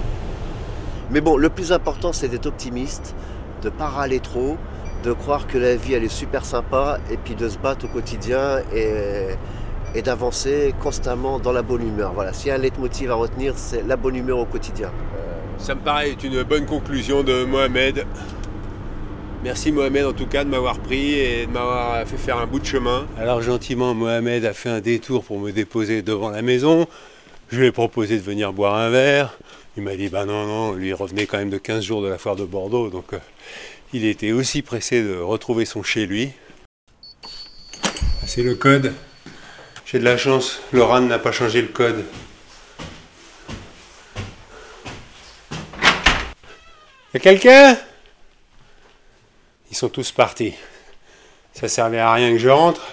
Mais 1.11 1.21
bon, 1.21 1.37
le 1.37 1.49
plus 1.49 1.73
important 1.73 2.13
c'est 2.13 2.29
d'être 2.29 2.47
optimiste, 2.47 3.15
de 3.63 3.69
ne 3.69 3.75
pas 3.75 3.89
râler 3.89 4.21
trop, 4.21 4.57
de 5.05 5.13
croire 5.13 5.47
que 5.47 5.59
la 5.59 5.75
vie 5.77 5.95
elle 5.95 6.05
est 6.05 6.09
super 6.09 6.45
sympa 6.45 6.99
et 7.11 7.17
puis 7.17 7.35
de 7.35 7.49
se 7.49 7.59
battre 7.59 7.87
au 7.87 7.89
quotidien 7.89 8.61
et, 8.75 9.35
et 9.95 10.03
d'avancer 10.03 10.73
constamment 10.81 11.39
dans 11.41 11.53
la 11.53 11.63
bonne 11.63 11.87
humeur. 11.87 12.13
Voilà, 12.13 12.33
s'il 12.33 12.49
y 12.49 12.51
a 12.51 12.55
un 12.55 12.59
leitmotiv 12.59 13.11
à 13.11 13.15
retenir, 13.15 13.55
c'est 13.57 13.87
la 13.87 13.97
bonne 13.97 14.15
humeur 14.15 14.39
au 14.39 14.45
quotidien. 14.45 14.91
Ça 15.59 15.75
me 15.75 15.81
paraît 15.81 16.13
être 16.13 16.25
une 16.25 16.43
bonne 16.43 16.65
conclusion 16.65 17.23
de 17.23 17.45
Mohamed. 17.45 18.07
Merci 19.43 19.73
Mohamed 19.73 20.05
en 20.05 20.13
tout 20.13 20.27
cas 20.27 20.45
de 20.45 20.51
m'avoir 20.51 20.79
pris 20.79 21.15
et 21.15 21.47
de 21.47 21.51
m'avoir 21.51 22.07
fait 22.07 22.19
faire 22.19 22.39
un 22.39 22.47
bout 22.47 22.61
de 22.61 22.67
chemin. 22.67 23.07
Alors 23.19 23.43
gentiment 23.43 23.95
Mohamed 23.95 24.45
a 24.45 24.53
fait 24.53 24.69
un 24.69 24.81
détour 24.81 25.25
pour 25.25 25.41
me 25.41 25.51
déposer 25.51 26.03
devant 26.03 26.31
la 26.31 26.43
maison. 26.43 26.87
Je 27.51 27.59
lui 27.59 27.67
ai 27.67 27.73
proposé 27.73 28.17
de 28.17 28.23
venir 28.23 28.53
boire 28.53 28.77
un 28.77 28.91
verre. 28.91 29.37
Il 29.77 29.83
m'a 29.85 29.97
dit 29.97 30.09
bah 30.09 30.25
non 30.25 30.47
non, 30.47 30.73
lui 30.73 30.93
revenait 30.93 31.27
quand 31.27 31.39
même 31.39 31.51
de 31.51 31.59
15 31.59 31.85
jours 31.85 32.03
de 32.03 32.09
la 32.09 32.19
foire 32.19 32.37
de 32.37 32.45
Bordeaux 32.45 32.91
donc 32.91 33.13
euh, 33.13 33.19
il 33.93 34.05
était 34.05 34.33
aussi 34.33 34.63
pressé 34.63 35.03
de 35.03 35.17
retrouver 35.19 35.65
son 35.65 35.83
chez 35.83 36.07
lui. 36.07 36.31
C'est 38.27 38.43
le 38.43 38.55
code. 38.55 38.95
J'ai 39.85 39.99
de 39.99 40.05
la 40.05 40.17
chance, 40.17 40.61
Laurent 40.73 41.01
n'a 41.01 41.19
pas 41.19 41.33
changé 41.33 41.63
le 41.63 41.69
code. 41.69 42.05
Y 47.13 47.17
a 47.17 47.19
quelqu'un? 47.19 47.77
Ils 49.71 49.77
sont 49.77 49.89
tous 49.89 50.13
partis. 50.13 50.55
Ça 51.53 51.67
servait 51.67 51.99
à 51.99 52.13
rien 52.13 52.31
que 52.31 52.39
je 52.39 52.49
rentre. 52.49 52.87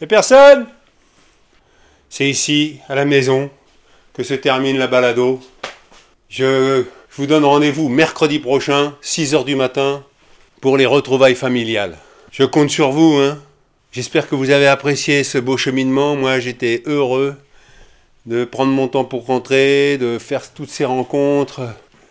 Y'a 0.00 0.06
personne? 0.06 0.66
C'est 2.08 2.28
ici, 2.28 2.80
à 2.88 2.94
la 2.94 3.04
maison, 3.04 3.50
que 4.14 4.22
se 4.22 4.34
termine 4.34 4.78
la 4.78 4.86
balado. 4.86 5.40
Je, 6.28 6.84
vous 7.16 7.26
donne 7.26 7.44
rendez-vous 7.44 7.88
mercredi 7.88 8.38
prochain, 8.38 8.94
6h 9.02 9.44
du 9.44 9.56
matin, 9.56 10.04
pour 10.60 10.76
les 10.76 10.86
retrouvailles 10.86 11.34
familiales. 11.34 11.98
Je 12.30 12.44
compte 12.44 12.70
sur 12.70 12.90
vous, 12.90 13.18
hein. 13.18 13.38
J'espère 13.92 14.28
que 14.28 14.36
vous 14.36 14.50
avez 14.50 14.68
apprécié 14.68 15.24
ce 15.24 15.38
beau 15.38 15.56
cheminement. 15.56 16.14
Moi, 16.14 16.38
j'étais 16.38 16.82
heureux 16.86 17.34
de 18.26 18.44
prendre 18.44 18.70
mon 18.70 18.86
temps 18.86 19.04
pour 19.04 19.26
rentrer, 19.26 19.98
de 19.98 20.18
faire 20.18 20.52
toutes 20.52 20.70
ces 20.70 20.84
rencontres. 20.84 21.62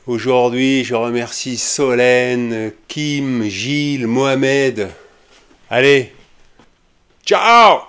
Aujourd'hui, 0.05 0.83
je 0.83 0.95
remercie 0.95 1.57
Solène, 1.57 2.73
Kim, 2.87 3.43
Gilles, 3.43 4.07
Mohamed. 4.07 4.89
Allez, 5.69 6.11
ciao 7.25 7.88